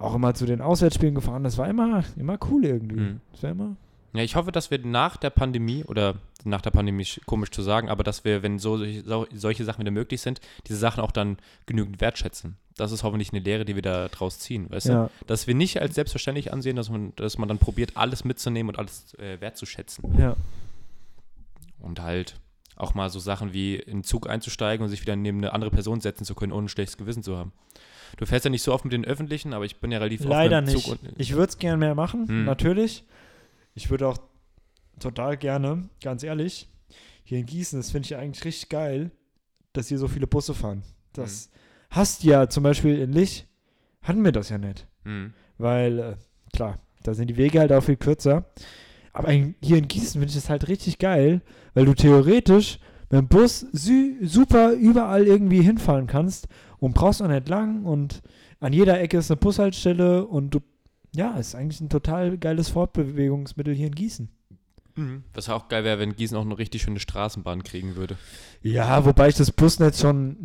auch 0.00 0.14
immer 0.14 0.34
zu 0.34 0.46
den 0.46 0.60
Auswärtsspielen 0.60 1.14
gefahren. 1.14 1.44
Das 1.44 1.58
war 1.58 1.68
immer, 1.68 2.02
immer 2.16 2.38
cool 2.50 2.64
irgendwie. 2.64 2.96
Mhm. 3.00 3.20
Das 3.32 3.42
war 3.42 3.50
immer. 3.50 3.76
Ja, 4.12 4.22
ich 4.24 4.34
hoffe, 4.34 4.50
dass 4.50 4.72
wir 4.72 4.84
nach 4.84 5.16
der 5.16 5.30
Pandemie 5.30 5.84
oder 5.84 6.16
nach 6.44 6.60
der 6.62 6.70
Pandemie 6.72 7.04
sch- 7.04 7.20
komisch 7.26 7.50
zu 7.52 7.62
sagen, 7.62 7.88
aber 7.88 8.02
dass 8.02 8.24
wir, 8.24 8.42
wenn 8.42 8.58
so 8.58 8.76
solche, 8.76 9.02
so- 9.04 9.26
solche 9.32 9.64
Sachen 9.64 9.80
wieder 9.82 9.92
möglich 9.92 10.20
sind, 10.20 10.40
diese 10.66 10.78
Sachen 10.78 11.00
auch 11.00 11.12
dann 11.12 11.36
genügend 11.66 12.00
wertschätzen. 12.00 12.56
Das 12.76 12.90
ist 12.92 13.04
hoffentlich 13.04 13.32
eine 13.32 13.40
Lehre, 13.40 13.64
die 13.64 13.74
wir 13.76 13.82
da 13.82 14.08
draus 14.08 14.38
ziehen, 14.40 14.68
weißt 14.70 14.88
du? 14.88 14.92
Ja, 14.92 15.10
Dass 15.28 15.46
wir 15.46 15.54
nicht 15.54 15.80
als 15.80 15.94
selbstverständlich 15.94 16.52
ansehen, 16.52 16.74
dass 16.76 16.90
man, 16.90 17.12
dass 17.16 17.38
man 17.38 17.46
dann 17.48 17.58
probiert, 17.58 17.92
alles 17.96 18.24
mitzunehmen 18.24 18.70
und 18.70 18.78
alles 18.78 19.14
äh, 19.18 19.40
wertzuschätzen. 19.40 20.02
ja. 20.18 20.34
Und 21.78 22.00
halt 22.02 22.34
auch 22.80 22.94
mal 22.94 23.10
so 23.10 23.18
Sachen 23.18 23.52
wie 23.52 23.76
in 23.76 23.92
einen 23.92 24.04
Zug 24.04 24.28
einzusteigen 24.28 24.82
und 24.84 24.90
sich 24.90 25.00
wieder 25.02 25.16
neben 25.16 25.38
eine 25.38 25.52
andere 25.52 25.70
Person 25.70 26.00
setzen 26.00 26.24
zu 26.24 26.34
können, 26.34 26.52
ohne 26.52 26.66
ein 26.66 26.68
schlechtes 26.68 26.96
Gewissen 26.96 27.22
zu 27.22 27.36
haben. 27.36 27.52
Du 28.16 28.26
fährst 28.26 28.44
ja 28.44 28.50
nicht 28.50 28.62
so 28.62 28.72
oft 28.72 28.84
mit 28.84 28.92
den 28.92 29.04
Öffentlichen, 29.04 29.52
aber 29.54 29.64
ich 29.64 29.80
bin 29.80 29.92
ja 29.92 29.98
relativ 29.98 30.24
Leider 30.24 30.58
oft 30.58 30.66
mit 30.66 30.74
dem 30.74 30.76
nicht. 30.76 30.86
Zug 30.86 30.98
und, 31.02 31.20
Ich 31.20 31.32
würde 31.32 31.50
es 31.50 31.58
gerne 31.58 31.76
mehr 31.76 31.94
machen, 31.94 32.26
Hm. 32.28 32.44
natürlich. 32.44 33.04
Ich 33.74 33.90
würde 33.90 34.08
auch 34.08 34.18
total 34.98 35.36
gerne, 35.36 35.88
ganz 36.02 36.22
ehrlich, 36.22 36.68
hier 37.22 37.38
in 37.38 37.46
Gießen, 37.46 37.78
das 37.78 37.90
finde 37.92 38.06
ich 38.06 38.10
ja 38.10 38.18
eigentlich 38.18 38.44
richtig 38.44 38.68
geil, 38.68 39.10
dass 39.72 39.86
hier 39.88 39.98
so 39.98 40.08
viele 40.08 40.26
Busse 40.26 40.54
fahren. 40.54 40.82
Das 41.12 41.46
Hm. 41.46 41.60
hast 41.90 42.24
ja 42.24 42.48
zum 42.48 42.62
Beispiel 42.64 42.98
in 42.98 43.12
Lich, 43.12 43.46
hatten 44.02 44.24
wir 44.24 44.32
das 44.32 44.48
ja 44.48 44.58
nicht. 44.58 44.86
Hm. 45.04 45.32
Weil, 45.58 45.98
äh, 45.98 46.16
klar, 46.54 46.78
da 47.04 47.14
sind 47.14 47.28
die 47.28 47.36
Wege 47.36 47.60
halt 47.60 47.72
auch 47.72 47.82
viel 47.82 47.96
kürzer. 47.96 48.44
Aber 49.12 49.32
hier 49.32 49.78
in 49.78 49.88
Gießen 49.88 50.20
finde 50.20 50.26
ich 50.26 50.34
das 50.34 50.50
halt 50.50 50.68
richtig 50.68 50.98
geil, 50.98 51.42
weil 51.74 51.84
du 51.84 51.94
theoretisch 51.94 52.78
mit 53.10 53.20
dem 53.20 53.28
Bus 53.28 53.66
sü 53.72 54.16
super 54.22 54.72
überall 54.72 55.26
irgendwie 55.26 55.62
hinfahren 55.62 56.06
kannst 56.06 56.46
und 56.78 56.94
brauchst 56.94 57.22
auch 57.22 57.28
nicht 57.28 57.48
lang 57.48 57.84
und 57.84 58.22
an 58.60 58.72
jeder 58.72 59.00
Ecke 59.00 59.18
ist 59.18 59.30
eine 59.30 59.38
Bushaltestelle 59.38 60.26
und 60.26 60.54
du, 60.54 60.60
ja, 61.14 61.36
ist 61.38 61.54
eigentlich 61.54 61.80
ein 61.80 61.88
total 61.88 62.38
geiles 62.38 62.68
Fortbewegungsmittel 62.68 63.74
hier 63.74 63.88
in 63.88 63.94
Gießen. 63.94 64.28
Mhm. 64.96 65.24
Was 65.34 65.48
auch 65.48 65.68
geil 65.68 65.82
wäre, 65.82 65.98
wenn 65.98 66.14
Gießen 66.14 66.36
auch 66.36 66.44
eine 66.44 66.58
richtig 66.58 66.82
schöne 66.82 67.00
Straßenbahn 67.00 67.64
kriegen 67.64 67.96
würde. 67.96 68.16
Ja, 68.62 69.04
wobei 69.04 69.28
ich 69.28 69.34
das 69.34 69.50
Busnetz 69.50 70.00
schon, 70.00 70.36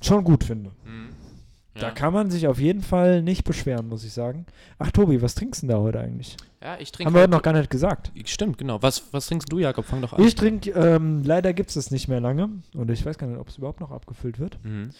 schon 0.00 0.24
gut 0.24 0.44
finde. 0.44 0.70
Da 0.84 1.35
Ja. 1.82 1.90
kann 1.90 2.12
man 2.12 2.30
sich 2.30 2.46
auf 2.46 2.58
jeden 2.58 2.82
Fall 2.82 3.22
nicht 3.22 3.44
beschweren, 3.44 3.88
muss 3.88 4.04
ich 4.04 4.12
sagen. 4.12 4.46
Ach, 4.78 4.90
Tobi, 4.90 5.20
was 5.22 5.34
trinkst 5.34 5.62
du 5.62 5.66
denn 5.66 5.76
da 5.76 5.82
heute 5.82 6.00
eigentlich? 6.00 6.36
ja, 6.62 6.78
ich 6.80 6.90
trinke. 6.90 7.06
Haben 7.08 7.14
wir 7.14 7.22
heute 7.22 7.30
noch 7.30 7.42
gar 7.42 7.52
nicht 7.52 7.70
gesagt. 7.70 8.10
Stimmt, 8.24 8.58
genau. 8.58 8.82
Was, 8.82 9.12
was 9.12 9.26
trinkst 9.26 9.50
du, 9.52 9.58
Jakob? 9.58 9.84
Fang 9.84 10.00
doch 10.00 10.12
an. 10.12 10.22
Ich 10.24 10.34
trinke, 10.34 10.70
ähm, 10.70 11.22
leider 11.24 11.52
gibt 11.52 11.68
es 11.68 11.74
das 11.74 11.90
nicht 11.90 12.08
mehr 12.08 12.20
lange 12.20 12.48
und 12.74 12.90
ich 12.90 13.04
weiß 13.04 13.18
gar 13.18 13.26
nicht, 13.26 13.38
ob 13.38 13.48
es 13.48 13.58
überhaupt 13.58 13.80
noch 13.80 13.90
abgefüllt 13.90 14.38
wird. 14.38 14.58
Mhm. 14.64 14.90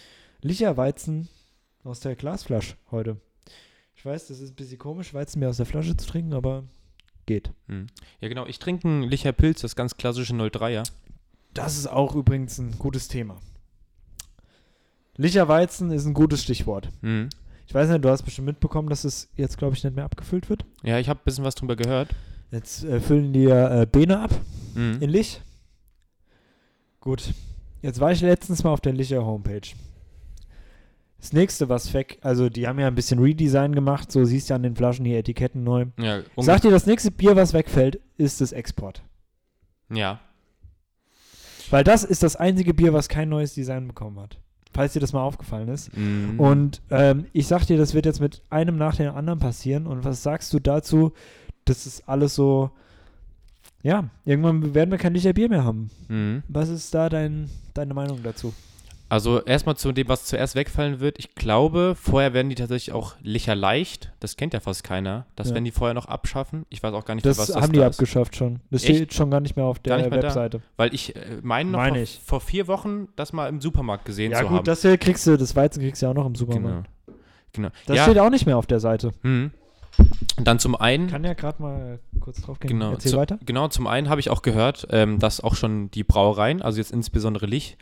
Licher 0.43 0.77
Weizen 0.77 1.29
aus 1.83 2.01
der 2.01 2.15
Glasflasche 2.15 2.75
heute. 2.91 3.17
Ich 3.97 4.05
weiß, 4.05 4.29
das 4.29 4.41
ist 4.41 4.51
ein 4.53 4.57
bisschen 4.57 4.79
komisch, 4.79 5.15
Weizen 5.15 5.41
mehr 5.41 5.49
aus 5.49 5.57
der 5.57 5.67
Flasche 5.67 5.97
zu 5.97 6.07
trinken, 6.07 6.35
aber 6.35 6.65
geht. 7.25 7.51
Mhm. 7.67 7.87
Ja, 8.21 8.29
genau. 8.29 8.47
Ich 8.47 8.59
trinke 8.59 8.87
einen 8.87 9.03
Licher 9.03 9.33
Pilz, 9.33 9.63
das 9.63 9.77
ganz 9.77 9.97
klassische 9.97 10.35
03er. 10.35 10.89
Das 11.55 11.79
ist 11.79 11.87
auch 11.87 12.15
übrigens 12.15 12.59
ein 12.59 12.79
gutes 12.79 13.09
Thema. 13.09 13.39
Licher 15.17 15.49
Weizen 15.49 15.91
ist 15.91 16.05
ein 16.07 16.15
gutes 16.15 16.43
Stichwort. 16.43 16.89
Mhm. 17.03 17.29
Ich 17.67 17.75
weiß 17.75 17.89
nicht, 17.89 18.05
du 18.05 18.09
hast 18.11 18.23
bestimmt 18.23 18.47
mitbekommen, 18.47 18.89
dass 18.89 19.05
es 19.05 19.29
jetzt, 19.37 19.59
glaube 19.59 19.75
ich, 19.75 19.83
nicht 19.83 19.97
mehr 19.97 20.05
abgefüllt 20.05 20.49
wird. 20.49 20.65
Ja, 20.85 20.99
ich 20.99 21.09
habe 21.09 21.19
ein 21.21 21.25
bisschen 21.25 21.45
was 21.45 21.55
drüber 21.57 21.75
gehört. 21.77 22.11
Jetzt 22.53 22.85
äh, 22.85 23.01
füllen 23.01 23.33
die 23.33 23.47
äh, 23.47 23.87
Beene 23.91 24.21
ab 24.21 24.31
Mhm. 24.75 24.99
in 25.01 25.09
Lich. 25.11 25.41
Gut. 27.01 27.33
Jetzt 27.83 27.99
war 28.01 28.13
ich 28.13 28.21
letztens 28.21 28.63
mal 28.63 28.71
auf 28.71 28.81
der 28.81 28.93
Licher 28.93 29.25
Homepage. 29.25 29.69
Das 31.19 31.33
nächste, 31.33 31.69
was 31.69 31.93
weg, 31.95 32.19
also 32.21 32.49
die 32.51 32.67
haben 32.69 32.79
ja 32.79 32.87
ein 32.87 32.95
bisschen 32.95 33.19
Redesign 33.19 33.75
gemacht, 33.75 34.13
so 34.13 34.25
siehst 34.25 34.51
du 34.51 34.55
an 34.55 34.63
den 34.63 34.77
Flaschen 34.77 35.05
hier 35.07 35.19
Etiketten 35.19 35.65
neu. 35.65 35.87
Ja, 35.99 36.19
Ich 36.37 36.45
sag 36.45 36.61
dir, 36.61 36.71
das 36.71 36.87
nächste 36.87 37.11
Bier, 37.11 37.35
was 37.37 37.53
wegfällt, 37.55 38.01
ist 38.19 38.41
das 38.41 38.53
Export. 38.53 39.03
ja. 39.91 40.21
Weil 41.71 41.83
das 41.83 42.05
ist 42.05 42.23
das 42.23 42.37
einzige 42.37 42.75
Bier, 42.75 42.93
was 42.93 43.09
kein 43.09 43.29
neues 43.29 43.55
Design 43.55 43.89
bekommen 43.89 44.21
hat. 44.21 44.39
Falls 44.77 44.93
dir 44.93 45.01
das 45.01 45.15
mal 45.15 45.23
aufgefallen 45.23 45.69
ist. 45.69 45.97
Mhm. 45.97 46.39
Und 46.39 46.83
ähm, 46.91 47.25
ich 47.33 47.47
sag 47.47 47.65
dir, 47.65 47.79
das 47.79 47.95
wird 47.95 48.05
jetzt 48.05 48.21
mit 48.21 48.43
einem 48.51 48.77
nach 48.77 48.97
dem 48.97 49.15
anderen 49.15 49.39
passieren. 49.39 49.87
Und 49.87 50.05
was 50.05 50.23
sagst 50.23 50.53
du 50.53 50.59
dazu? 50.59 51.13
Das 51.65 51.87
ist 51.87 52.07
alles 52.07 52.35
so. 52.35 52.71
Ja, 53.83 54.11
irgendwann 54.27 54.75
werden 54.75 54.91
wir 54.91 54.99
kein 54.99 55.15
Licher 55.15 55.33
Bier 55.33 55.49
mehr 55.49 55.65
haben. 55.65 55.91
Mhm. 56.09 56.43
Was 56.49 56.69
ist 56.69 56.93
da 56.93 57.09
dein, 57.09 57.49
deine 57.73 57.95
Meinung 57.95 58.23
dazu? 58.23 58.53
Also 59.09 59.41
erstmal 59.45 59.77
zu 59.77 59.93
dem, 59.93 60.09
was 60.09 60.25
zuerst 60.25 60.57
wegfallen 60.57 60.99
wird. 60.99 61.19
Ich 61.21 61.37
glaube, 61.37 61.95
vorher 62.01 62.33
werden 62.35 62.49
die 62.49 62.57
tatsächlich 62.57 62.93
auch 62.93 63.15
Licher 63.23 63.55
leicht. 63.55 64.13
Das 64.19 64.37
kennt 64.37 64.53
ja 64.53 64.59
fast 64.59 64.83
keiner. 64.83 65.27
Das 65.37 65.49
Ja. 65.49 65.55
werden 65.55 65.65
die 65.65 65.71
vorher 65.71 65.95
noch 65.95 66.07
abschaffen. 66.07 66.67
Ich 66.71 66.83
weiß 66.83 66.93
auch 66.93 67.05
gar 67.05 67.15
nicht, 67.15 67.25
Das 67.25 67.39
was 67.39 67.47
das 67.49 67.57
haben 67.63 67.73
die 67.73 67.79
da 67.79 67.87
ist. 67.87 67.95
abgeschafft 68.01 68.35
schon. 68.35 68.59
Das 68.71 68.83
Echt? 68.83 68.97
steht 68.97 69.15
schon 69.15 69.31
gar 69.31 69.39
nicht 69.41 69.55
mehr 69.55 69.65
auf 69.65 69.79
der 69.79 69.99
mehr 69.99 70.11
da? 70.11 70.23
Webseite. 70.23 70.61
Weil 70.77 70.93
ich 70.93 71.15
äh, 71.15 71.39
meine 71.43 71.71
noch 71.71 71.79
Meine 71.79 71.95
vor, 71.99 72.03
ich. 72.03 72.21
vor 72.25 72.41
vier 72.41 72.67
Wochen 72.67 73.07
das 73.15 73.33
mal 73.33 73.49
im 73.49 73.61
Supermarkt 73.61 74.05
gesehen 74.07 74.33
Ja, 74.33 74.39
zu 74.41 74.47
gut, 74.49 74.57
haben. 74.59 74.65
das 74.65 74.83
hier 74.83 74.99
kriegst 74.99 75.25
du, 75.27 75.37
das 75.37 75.55
Weizen 75.55 75.81
kriegst 75.83 76.03
du 76.03 76.07
ja 76.07 76.11
auch 76.11 76.17
noch 76.17 76.27
im 76.27 76.33
genau. 76.33 76.39
Supermarkt. 76.53 76.91
genau. 77.53 77.69
Das 77.87 77.97
ja, 77.99 78.03
steht 78.05 78.19
auch 78.19 78.31
nicht 78.31 78.47
mehr 78.47 78.57
auf 78.57 78.67
der 78.67 78.81
Seite. 78.81 79.13
mhm. 79.23 79.53
Und 80.39 80.47
dann 80.47 80.59
zum 80.59 80.75
einen 80.77 81.07
Kann 81.09 81.25
ja 81.25 81.33
gerade 81.33 81.63
mal 81.63 81.99
kurz 82.21 82.43
drauf 82.43 82.59
gehen. 82.61 82.69
Genau, 82.69 82.91
Erzähl 82.91 83.13
zu, 83.13 83.17
weiter. 83.17 83.39
genau, 83.47 83.69
zum 83.69 83.87
einen 83.87 84.11
habe 84.11 84.21
ich 84.21 84.29
auch 84.29 84.43
gehört, 84.43 84.87
ähm, 84.91 85.19
dass 85.19 85.41
auch 85.41 85.55
schon 85.55 85.91
die 85.93 86.05
Brauereien, 86.05 86.61
also 86.61 86.77
jetzt 86.79 86.93
insbesondere 86.93 87.47
Lich, 87.47 87.79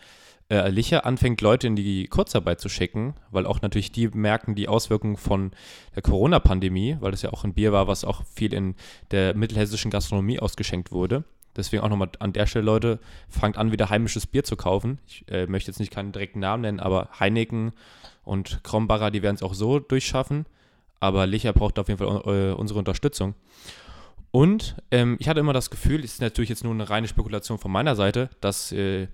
äh, 0.50 0.68
Licher, 0.70 1.06
anfängt, 1.06 1.40
Leute 1.40 1.66
in 1.66 1.76
die 1.76 2.06
Kurzarbeit 2.06 2.60
zu 2.60 2.68
schicken, 2.68 3.14
weil 3.30 3.46
auch 3.46 3.62
natürlich 3.62 3.92
die 3.92 4.08
merken 4.08 4.54
die 4.54 4.68
Auswirkungen 4.68 5.16
von 5.16 5.52
der 5.94 6.02
Corona-Pandemie, 6.02 6.98
weil 7.00 7.10
das 7.10 7.22
ja 7.22 7.32
auch 7.32 7.44
ein 7.44 7.54
Bier 7.54 7.72
war, 7.72 7.88
was 7.88 8.04
auch 8.04 8.22
viel 8.34 8.52
in 8.52 8.74
der 9.10 9.34
mittelhessischen 9.34 9.90
Gastronomie 9.90 10.40
ausgeschenkt 10.40 10.92
wurde. 10.92 11.24
Deswegen 11.56 11.82
auch 11.82 11.88
nochmal 11.88 12.10
an 12.18 12.32
der 12.32 12.46
Stelle, 12.46 12.64
Leute, 12.64 12.98
fangt 13.28 13.56
an, 13.56 13.72
wieder 13.72 13.88
heimisches 13.88 14.26
Bier 14.26 14.44
zu 14.44 14.56
kaufen. 14.56 14.98
Ich 15.06 15.24
äh, 15.28 15.46
möchte 15.46 15.70
jetzt 15.70 15.78
nicht 15.78 15.92
keinen 15.92 16.12
direkten 16.12 16.40
Namen 16.40 16.62
nennen, 16.62 16.80
aber 16.80 17.08
Heineken 17.18 17.72
und 18.24 18.60
Krombacher, 18.64 19.10
die 19.10 19.22
werden 19.22 19.36
es 19.36 19.42
auch 19.42 19.54
so 19.54 19.78
durchschaffen. 19.78 20.46
Aber 21.00 21.26
Licher 21.26 21.52
braucht 21.52 21.78
auf 21.78 21.88
jeden 21.88 21.98
Fall 21.98 22.22
äh, 22.26 22.52
unsere 22.54 22.78
Unterstützung. 22.78 23.34
Und 24.34 24.74
ähm, 24.90 25.16
ich 25.20 25.28
hatte 25.28 25.38
immer 25.38 25.52
das 25.52 25.70
Gefühl, 25.70 26.02
es 26.02 26.14
ist 26.14 26.20
natürlich 26.20 26.50
jetzt 26.50 26.64
nur 26.64 26.72
eine 26.74 26.90
reine 26.90 27.06
Spekulation 27.06 27.56
von 27.58 27.70
meiner 27.70 27.94
Seite, 27.94 28.30
dass 28.40 28.72
äh, 28.72 29.06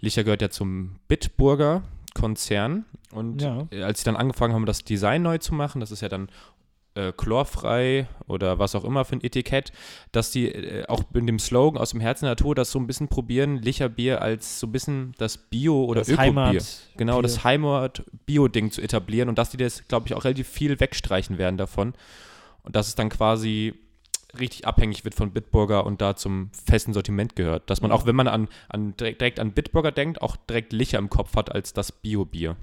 Licher 0.00 0.22
gehört 0.22 0.42
ja 0.42 0.50
zum 0.50 0.96
Bitburger 1.08 1.82
Konzern. 2.12 2.84
Und 3.10 3.40
Ja. 3.40 3.66
äh, 3.70 3.82
als 3.84 4.00
sie 4.00 4.04
dann 4.04 4.16
angefangen 4.16 4.52
haben, 4.52 4.66
das 4.66 4.84
Design 4.84 5.22
neu 5.22 5.38
zu 5.38 5.54
machen, 5.54 5.80
das 5.80 5.90
ist 5.92 6.02
ja 6.02 6.10
dann 6.10 6.28
äh, 6.94 7.10
chlorfrei 7.16 8.06
oder 8.26 8.58
was 8.58 8.74
auch 8.74 8.84
immer 8.84 9.06
für 9.06 9.16
ein 9.16 9.24
Etikett, 9.24 9.72
dass 10.12 10.30
die 10.30 10.52
äh, 10.52 10.84
auch 10.88 11.04
mit 11.14 11.26
dem 11.26 11.38
Slogan 11.38 11.80
aus 11.80 11.92
dem 11.92 12.00
Herzen 12.00 12.26
der 12.26 12.32
Natur 12.32 12.54
das 12.54 12.70
so 12.70 12.78
ein 12.78 12.86
bisschen 12.86 13.08
probieren, 13.08 13.56
Licher 13.56 13.88
Bier 13.88 14.20
als 14.20 14.60
so 14.60 14.66
ein 14.66 14.72
bisschen 14.72 15.14
das 15.16 15.38
Bio- 15.38 15.86
oder 15.86 16.00
das 16.02 16.08
Ökobier. 16.10 16.22
Heimat. 16.26 16.66
Genau, 16.98 17.14
Bier. 17.14 17.22
das 17.22 17.44
Heimat-Bio-Ding 17.44 18.72
zu 18.72 18.82
etablieren 18.82 19.30
und 19.30 19.38
dass 19.38 19.48
die 19.48 19.56
das, 19.56 19.88
glaube 19.88 20.06
ich, 20.08 20.12
auch 20.14 20.24
relativ 20.24 20.48
viel 20.48 20.78
wegstreichen 20.80 21.38
werden 21.38 21.56
davon. 21.56 21.94
Und 22.62 22.76
dass 22.76 22.88
es 22.88 22.94
dann 22.94 23.08
quasi 23.08 23.74
richtig 24.38 24.66
abhängig 24.66 25.04
wird 25.04 25.14
von 25.14 25.32
Bitburger 25.32 25.86
und 25.86 26.00
da 26.00 26.16
zum 26.16 26.50
festen 26.52 26.92
Sortiment 26.92 27.36
gehört. 27.36 27.70
Dass 27.70 27.80
man 27.80 27.92
auch, 27.92 28.06
wenn 28.06 28.16
man 28.16 28.28
an, 28.28 28.48
an, 28.68 28.96
direkt, 28.96 29.20
direkt 29.20 29.40
an 29.40 29.52
Bitburger 29.52 29.92
denkt, 29.92 30.20
auch 30.22 30.36
direkt 30.36 30.72
Licher 30.72 30.98
im 30.98 31.08
Kopf 31.10 31.36
hat 31.36 31.50
als 31.54 31.72
das 31.72 31.92
Bio-Bier. 31.92 32.56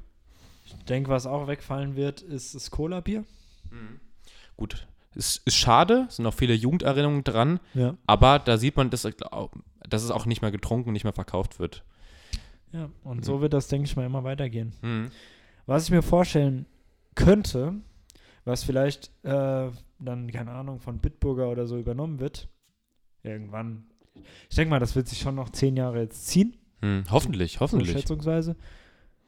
Ich 0.65 0.75
denke, 0.85 1.09
was 1.09 1.25
auch 1.25 1.47
wegfallen 1.47 1.95
wird, 1.95 2.21
ist 2.21 2.55
das 2.55 2.71
Cola-Bier. 2.71 3.23
Gut, 4.57 4.87
es 5.15 5.37
ist 5.45 5.55
schade, 5.55 6.05
es 6.09 6.17
sind 6.17 6.25
auch 6.27 6.33
viele 6.33 6.53
Jugenderinnerungen 6.53 7.23
dran, 7.23 7.59
Ja. 7.73 7.95
aber 8.05 8.39
da 8.39 8.57
sieht 8.57 8.75
man, 8.77 8.89
dass, 8.89 9.01
dass 9.01 10.03
es 10.03 10.11
auch 10.11 10.25
nicht 10.25 10.41
mehr 10.41 10.51
getrunken 10.51 10.89
und 10.89 10.93
nicht 10.93 11.03
mehr 11.05 11.13
verkauft 11.13 11.59
wird. 11.59 11.83
ja. 12.71 12.89
Und 13.03 13.17
Mhm. 13.17 13.23
so 13.23 13.41
wird 13.41 13.53
das, 13.53 13.67
denke 13.67 13.85
ich 13.87 13.95
mal, 13.95 14.05
immer 14.05 14.23
weitergehen. 14.23 14.73
Mhm. 14.81 15.11
Was 15.65 15.85
ich 15.85 15.91
mir 15.91 16.01
vorstellen 16.01 16.65
könnte, 17.15 17.75
was 18.45 18.63
vielleicht 18.63 19.11
äh, 19.23 19.69
dann, 20.05 20.31
keine 20.31 20.51
Ahnung, 20.51 20.79
von 20.79 20.99
Bitburger 20.99 21.49
oder 21.49 21.65
so 21.67 21.77
übernommen 21.77 22.19
wird, 22.19 22.47
irgendwann. 23.23 23.85
Ich 24.49 24.55
denke 24.55 24.69
mal, 24.69 24.79
das 24.79 24.95
wird 24.95 25.07
sich 25.07 25.19
schon 25.19 25.35
noch 25.35 25.49
zehn 25.49 25.75
Jahre 25.75 25.99
jetzt 26.01 26.27
ziehen, 26.27 26.55
Mhm. 26.81 27.05
Hoffentlich, 27.09 27.53
so 27.53 27.59
hoffentlich. 27.61 27.91
schätzungsweise. 27.91 28.55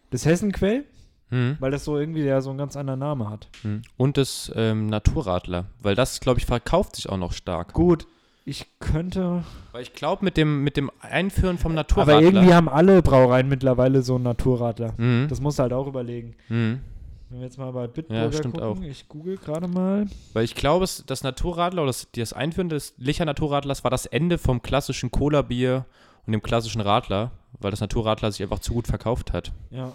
Das 0.09 0.25
Hessenquell, 0.25 0.83
Mhm. 1.31 1.55
weil 1.59 1.71
das 1.71 1.85
so 1.85 1.97
irgendwie 1.97 2.23
ja 2.23 2.41
so 2.41 2.49
einen 2.49 2.59
ganz 2.59 2.75
anderen 2.75 2.99
Namen 2.99 3.29
hat. 3.29 3.47
Mhm. 3.63 3.81
Und 3.97 4.17
das 4.17 4.51
ähm, 4.55 4.87
Naturradler, 4.87 5.65
weil 5.81 5.95
das, 5.95 6.19
glaube 6.19 6.39
ich, 6.39 6.45
verkauft 6.45 6.97
sich 6.97 7.07
auch 7.09 7.17
noch 7.17 7.31
stark. 7.31 7.71
Gut, 7.73 8.07
ich 8.43 8.67
könnte. 8.79 9.43
Weil 9.71 9.81
ich 9.83 9.93
glaube, 9.93 10.23
mit 10.23 10.35
dem, 10.37 10.63
mit 10.63 10.75
dem 10.77 10.91
Einführen 10.99 11.57
vom 11.57 11.73
Naturradler. 11.73 12.15
Aber 12.17 12.21
irgendwie 12.23 12.53
haben 12.53 12.69
alle 12.69 13.01
Brauereien 13.01 13.47
mittlerweile 13.49 14.01
so 14.03 14.15
einen 14.15 14.25
Naturradler. 14.25 14.93
Mhm. 14.97 15.27
Das 15.29 15.39
musst 15.41 15.57
du 15.57 15.63
halt 15.63 15.73
auch 15.73 15.87
überlegen. 15.87 16.35
Mhm. 16.49 16.81
Wenn 17.29 17.39
wir 17.39 17.45
jetzt 17.45 17.57
mal 17.57 17.71
bei 17.71 17.87
Bitburger 17.87 18.31
stimmt 18.31 18.59
gucken, 18.59 18.83
ich 18.83 19.07
google 19.07 19.37
gerade 19.37 19.67
mal. 19.67 20.05
Weil 20.33 20.43
ich 20.43 20.53
glaube, 20.53 20.85
das 21.05 21.23
Naturradler 21.23 21.81
oder 21.81 21.89
das, 21.89 22.07
das 22.11 22.33
Einführen 22.33 22.69
des 22.69 22.93
Licher 22.97 23.25
Naturradlers 23.25 23.83
war 23.83 23.91
das 23.91 24.05
Ende 24.05 24.37
vom 24.37 24.61
klassischen 24.61 25.09
Cola-Bier 25.11 25.85
und 26.25 26.33
dem 26.33 26.43
klassischen 26.43 26.81
Radler, 26.81 27.31
weil 27.59 27.71
das 27.71 27.81
Naturradler 27.81 28.31
sich 28.31 28.43
einfach 28.43 28.59
zu 28.59 28.73
gut 28.73 28.87
verkauft 28.87 29.33
hat. 29.33 29.51
Ja, 29.71 29.93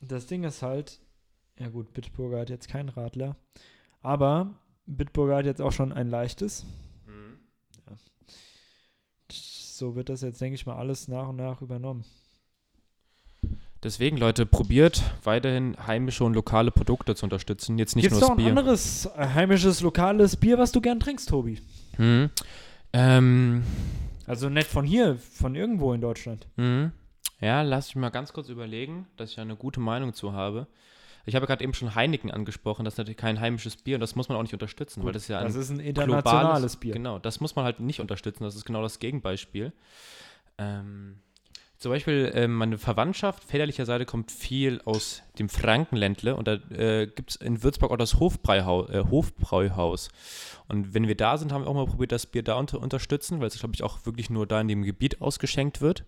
das 0.00 0.26
Ding 0.26 0.42
ist 0.44 0.62
halt, 0.62 1.00
ja 1.58 1.68
gut, 1.68 1.92
Bitburger 1.94 2.40
hat 2.40 2.50
jetzt 2.50 2.68
keinen 2.68 2.88
Radler, 2.88 3.36
aber 4.02 4.54
Bitburger 4.86 5.36
hat 5.36 5.46
jetzt 5.46 5.62
auch 5.62 5.72
schon 5.72 5.92
ein 5.92 6.10
leichtes. 6.10 6.66
Ja. 7.88 7.96
so 9.30 9.94
wird 9.94 10.08
das 10.08 10.22
jetzt, 10.22 10.40
denke 10.40 10.56
ich 10.56 10.66
mal, 10.66 10.76
alles 10.76 11.06
nach 11.08 11.28
und 11.28 11.36
nach 11.36 11.62
übernommen. 11.62 12.04
Deswegen, 13.84 14.16
Leute, 14.16 14.46
probiert 14.46 15.02
weiterhin 15.24 15.76
heimische 15.86 16.24
und 16.24 16.32
lokale 16.34 16.70
Produkte 16.70 17.14
zu 17.14 17.26
unterstützen. 17.26 17.78
Jetzt 17.78 17.94
nicht 17.96 18.04
Gibt 18.04 18.14
es 18.14 18.20
nur 18.20 18.30
noch 18.30 18.36
das 18.36 18.44
ein 18.46 18.52
Bier. 18.54 18.58
anderes 18.58 19.06
äh, 19.16 19.28
heimisches, 19.28 19.80
lokales 19.82 20.36
Bier, 20.36 20.58
was 20.58 20.72
du 20.72 20.80
gern 20.80 20.98
trinkst, 20.98 21.28
Tobi? 21.28 21.60
Hm. 21.96 22.30
Ähm, 22.94 23.62
Also 24.26 24.48
nicht 24.48 24.68
von 24.68 24.84
hier, 24.86 25.16
von 25.16 25.54
irgendwo 25.54 25.92
in 25.92 26.00
Deutschland. 26.00 26.48
hm. 26.56 26.92
Ja, 27.40 27.60
lass 27.60 27.88
mich 27.88 27.96
mal 28.00 28.08
ganz 28.10 28.32
kurz 28.32 28.48
überlegen, 28.48 29.06
dass 29.18 29.30
ich 29.30 29.36
da 29.36 29.42
eine 29.42 29.56
gute 29.56 29.78
Meinung 29.78 30.14
zu 30.14 30.32
habe. 30.32 30.66
Ich 31.26 31.34
habe 31.34 31.46
gerade 31.46 31.62
eben 31.62 31.74
schon 31.74 31.94
Heineken 31.94 32.30
angesprochen, 32.30 32.84
das 32.84 32.94
ist 32.94 32.98
natürlich 32.98 33.18
kein 33.18 33.38
heimisches 33.40 33.76
Bier 33.76 33.96
und 33.96 34.00
das 34.00 34.14
muss 34.14 34.28
man 34.28 34.38
auch 34.38 34.42
nicht 34.42 34.52
unterstützen, 34.54 35.04
weil 35.04 35.12
das 35.12 35.22
ist 35.22 35.28
ja 35.28 35.40
ein 35.40 35.46
das 35.46 35.56
ist 35.56 35.70
ein 35.70 35.80
internationales 35.80 36.76
Bier. 36.76 36.94
Genau, 36.94 37.18
das 37.18 37.40
muss 37.40 37.54
man 37.56 37.64
halt 37.66 37.80
nicht 37.80 38.00
unterstützen. 38.00 38.44
Das 38.44 38.54
ist 38.54 38.64
genau 38.64 38.82
das 38.82 38.98
Gegenbeispiel. 38.98 39.72
Ähm, 40.56 41.16
zum 41.78 41.90
Beispiel 41.90 42.30
äh, 42.34 42.48
meine 42.48 42.78
Verwandtschaft 42.78 43.44
väterlicher 43.44 43.84
Seite 43.84 44.06
kommt 44.06 44.30
viel 44.30 44.80
aus 44.84 45.22
dem 45.38 45.48
Frankenländle 45.48 46.36
und 46.36 46.48
da 46.48 46.54
äh, 46.70 47.06
gibt 47.06 47.30
es 47.30 47.36
in 47.36 47.62
Würzburg 47.62 47.90
auch 47.90 47.96
das 47.96 48.18
Hofbräuhaus, 48.20 48.90
äh, 48.90 49.04
Hofbräuhaus. 49.10 50.08
Und 50.68 50.94
wenn 50.94 51.08
wir 51.08 51.16
da 51.16 51.36
sind, 51.36 51.52
haben 51.52 51.64
wir 51.64 51.68
auch 51.68 51.74
mal 51.74 51.86
probiert, 51.86 52.12
das 52.12 52.26
Bier 52.26 52.42
da 52.42 52.54
unter 52.54 52.80
unterstützen, 52.80 53.40
weil 53.40 53.48
es, 53.48 53.58
glaube 53.58 53.74
ich, 53.74 53.82
auch 53.82 54.06
wirklich 54.06 54.30
nur 54.30 54.46
da 54.46 54.60
in 54.60 54.68
dem 54.68 54.82
Gebiet 54.82 55.20
ausgeschenkt 55.20 55.80
wird. 55.80 56.04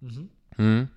Mhm. 0.00 0.30
Mhm. 0.56 0.88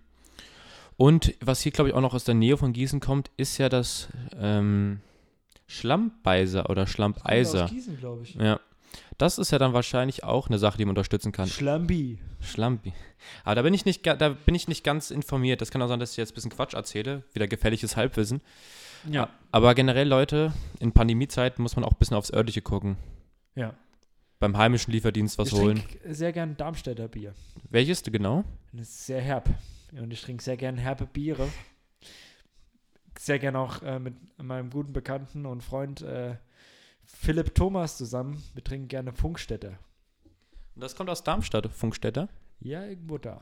Und 0.96 1.36
was 1.42 1.62
hier, 1.62 1.72
glaube 1.72 1.90
ich, 1.90 1.96
auch 1.96 2.02
noch 2.02 2.16
aus 2.16 2.24
der 2.24 2.36
Nähe 2.36 2.58
von 2.58 2.74
Gießen 2.74 3.00
kommt, 3.00 3.30
ist 3.38 3.58
ja 3.60 3.70
das 3.70 4.10
ähm, 4.40 5.02
Schlammbeiser 5.68 6.70
oder 6.70 6.88
Schlammbeiser. 6.88 7.66
Aus 7.66 7.70
Gießen, 7.70 7.98
glaube 8.00 8.24
ich. 8.24 8.36
Ja. 8.36 8.60
Das 9.18 9.38
ist 9.38 9.52
ja 9.52 9.58
dann 9.58 9.74
wahrscheinlich 9.74 10.24
auch 10.24 10.48
eine 10.48 10.60
Sache, 10.60 10.78
die 10.78 10.86
man 10.86 10.92
unterstützen 10.92 11.32
kann. 11.32 11.48
Schlambi. 11.48 12.20
Schlambi. 12.40 12.94
Aber 13.44 13.56
da 13.56 13.62
bin 13.64 13.74
ich 13.74 13.86
nicht, 13.86 14.06
da 14.06 14.30
bin 14.30 14.56
ich 14.56 14.68
nicht 14.68 14.84
ganz 14.84 15.12
informiert. 15.12 15.62
Das 15.62 15.72
kann 15.72 15.82
auch 15.82 15.88
sein, 15.88 16.00
dass 16.00 16.12
ich 16.12 16.18
jetzt 16.18 16.32
ein 16.32 16.36
bisschen 16.36 16.52
Quatsch 16.52 16.74
erzähle. 16.74 17.24
Wieder 17.34 17.48
gefährliches 17.48 17.98
Halbwissen. 17.98 18.42
Ja. 19.10 19.30
Aber 19.52 19.74
generell, 19.76 20.08
Leute, 20.08 20.54
in 20.80 20.92
Pandemiezeiten 20.92 21.62
muss 21.62 21.76
man 21.76 21.86
auch 21.86 21.92
ein 21.92 21.98
bisschen 21.98 22.18
aufs 22.18 22.32
Örtliche 22.32 22.62
gucken. 22.62 22.98
Ja. 23.56 23.74
Beim 24.40 24.56
heimischen 24.56 24.94
Lieferdienst 24.94 25.38
was 25.38 25.48
ich 25.48 25.56
holen. 25.56 25.78
trinke 25.78 26.14
sehr 26.14 26.32
gern 26.32 26.56
Darmstädter 26.58 27.08
Bier. 27.08 27.34
Welches 27.70 28.04
genau? 28.04 28.44
Das 28.72 28.88
ist 28.88 29.06
sehr 29.08 29.22
herb. 29.22 29.50
Und 29.92 30.12
ich 30.12 30.22
trinke 30.22 30.44
sehr 30.44 30.58
gern 30.58 30.78
herbe 30.78 31.06
Biere. 31.06 31.48
Sehr 33.18 33.40
gern 33.40 33.56
auch 33.56 33.82
äh, 33.82 33.98
mit 33.98 34.14
meinem 34.38 34.70
guten 34.70 34.94
Bekannten 34.94 35.48
und 35.48 35.64
Freund 35.64 36.02
äh, 36.02 36.36
Philipp 37.08 37.56
Thomas 37.56 37.98
zusammen. 37.98 38.44
Wir 38.54 38.64
trinken 38.64 38.88
gerne 38.88 39.14
Funkstätter. 39.14 39.80
Und 40.76 40.84
das 40.84 40.96
kommt 40.96 41.10
aus 41.10 41.24
Darmstadt, 41.24 41.68
Funkstätter. 41.74 42.30
Ja, 42.60 42.86
irgendwo 42.86 43.18
da. 43.18 43.42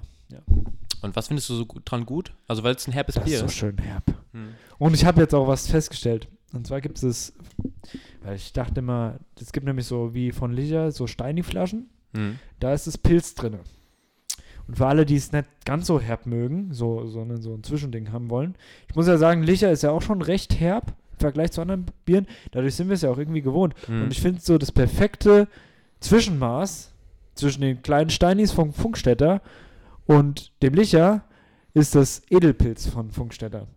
Und 1.01 1.15
was 1.15 1.28
findest 1.28 1.49
du 1.49 1.56
so 1.56 1.65
gut, 1.65 1.84
dran 1.86 2.06
gut? 2.06 2.34
Also, 2.47 2.63
weil 2.63 2.75
es 2.75 2.88
ein 2.88 2.91
herbes 2.93 3.15
Das 3.15 3.25
Bier 3.25 3.36
ist 3.36 3.39
so 3.41 3.45
ist. 3.47 3.56
schön 3.56 3.78
herb. 3.78 4.04
Hm. 4.32 4.56
Und 4.78 4.93
ich 4.93 5.06
habe 5.06 5.21
jetzt 5.21 5.34
auch 5.34 5.47
was 5.47 5.67
festgestellt. 5.67 6.28
Und 6.54 6.67
zwar 6.67 6.80
gibt 6.80 7.01
es, 7.04 7.34
weil 8.23 8.36
ich 8.36 8.54
dachte 8.54 8.80
immer, 8.80 9.19
es 9.39 9.51
gibt 9.51 9.65
nämlich 9.65 9.86
so 9.86 10.13
wie 10.13 10.32
von 10.32 10.54
Licher 10.54 10.91
so 10.91 11.08
Steini-Flaschen. 11.08 11.89
Hm. 12.15 12.39
Da 12.60 12.73
ist 12.73 12.88
das 12.88 12.97
Pilz 12.97 13.36
drin. 13.36 13.60
Und 14.67 14.78
für 14.78 14.88
alle, 14.88 15.06
die 15.06 15.15
es 15.15 15.32
nicht 15.32 15.45
ganz 15.65 15.88
so 15.88 15.99
herb 15.99 16.25
mögen, 16.25 16.73
so, 16.73 17.06
sondern 17.06 17.41
so 17.41 17.54
ein 17.54 17.63
Zwischending 17.63 18.12
haben 18.12 18.30
wollen, 18.30 18.56
ich 18.89 18.95
muss 18.95 19.08
ja 19.08 19.17
sagen, 19.17 19.43
Licher 19.43 19.71
ist 19.71 19.84
ja 19.84 19.91
auch 19.91 20.01
schon 20.01 20.21
recht 20.21 20.60
herb 20.60 20.95
im 21.15 21.19
Vergleich 21.19 21.51
zu 21.51 21.62
anderen 21.62 21.86
Bieren. 22.06 22.28
Dadurch 22.51 22.75
sind 22.75 22.88
wir 22.89 22.93
es 22.95 23.01
ja 23.01 23.10
auch 23.10 23.17
irgendwie 23.17 23.41
gewohnt. 23.41 23.73
Hm. 23.88 24.04
Und 24.04 24.12
ich 24.12 24.21
finde 24.21 24.41
so 24.41 24.58
das 24.58 24.71
perfekte 24.71 25.47
Zwischenmaß 25.99 26.91
zwischen 27.34 27.62
den 27.62 27.82
kleinen 27.82 28.10
Steinis 28.10 28.51
von 28.51 28.71
Funkstätter 28.71 29.41
und 30.06 30.51
dem 30.62 30.73
Licher 30.73 31.23
ist 31.73 31.95
das 31.95 32.21
Edelpilz 32.30 32.88
von 32.88 33.12
Funkstätter. 33.12 33.67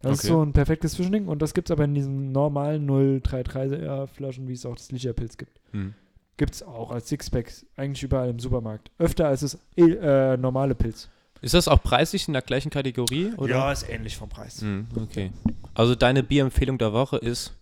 Das 0.00 0.12
ist 0.12 0.24
Okay. 0.24 0.28
so 0.28 0.42
ein 0.42 0.52
perfektes 0.52 0.92
Zwischending 0.92 1.26
und 1.26 1.42
das 1.42 1.54
gibt 1.54 1.68
es 1.68 1.72
aber 1.72 1.84
in 1.84 1.94
diesen 1.94 2.30
normalen 2.30 2.88
033er 2.88 4.06
Flaschen, 4.06 4.46
wie 4.46 4.52
es 4.52 4.64
auch 4.64 4.76
das 4.76 4.92
Licherpilz 4.92 5.36
gibt. 5.36 5.60
Hm. 5.72 5.94
Gibt 6.36 6.54
es 6.54 6.62
auch 6.62 6.92
als 6.92 7.08
Sixpack 7.08 7.50
eigentlich 7.76 8.04
überall 8.04 8.28
im 8.30 8.38
Supermarkt. 8.38 8.92
Öfter 8.98 9.26
als 9.26 9.40
das 9.40 9.58
äh, 9.76 10.36
normale 10.36 10.76
Pilz. 10.76 11.08
Ist 11.40 11.54
das 11.54 11.68
auch 11.68 11.82
preislich 11.82 12.26
in 12.26 12.32
der 12.32 12.42
gleichen 12.42 12.70
Kategorie? 12.70 13.32
Oder? 13.36 13.70
ist 13.72 13.88
ähnlich 13.88 14.16
vom 14.16 14.28
Preis. 14.28 14.60
Hm, 14.60 14.88
okay. 14.96 15.30
Also 15.74 15.94
deine 15.94 16.22
Bierempfehlung 16.22 16.78
der 16.78 16.92
Woche 16.92 17.16
ist 17.18 17.52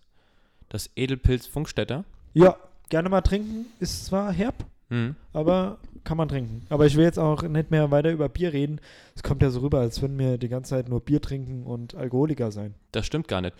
das 0.69 0.89
Edelpilz 0.95 1.45
Funkstätter. 1.47 2.03
Ja, 2.33 2.55
gerne 2.89 3.09
mal 3.09 3.21
trinken. 3.21 3.65
Ist 3.79 4.05
zwar 4.05 4.31
herb, 4.33 4.55
Hm. 4.89 5.15
aber 5.33 5.77
kann 6.03 6.17
man 6.17 6.29
trinken. 6.29 6.65
Aber 6.69 6.85
ich 6.85 6.95
will 6.95 7.03
jetzt 7.03 7.19
auch 7.19 7.43
nicht 7.43 7.69
mehr 7.71 7.91
weiter 7.91 8.11
über 8.11 8.29
Bier 8.29 8.53
reden. 8.53 8.79
Es 9.15 9.23
kommt 9.23 9.41
ja 9.41 9.49
so 9.49 9.59
rüber, 9.59 9.79
als 9.79 10.01
würden 10.01 10.17
wir 10.17 10.37
die 10.37 10.47
ganze 10.47 10.69
Zeit 10.71 10.87
nur 10.89 11.01
Bier 11.01 11.21
trinken 11.21 11.63
und 11.63 11.95
Alkoholiker 11.95 12.51
sein. 12.51 12.73
Das 12.93 13.05
stimmt 13.05 13.27
gar 13.27 13.41
nicht. 13.41 13.53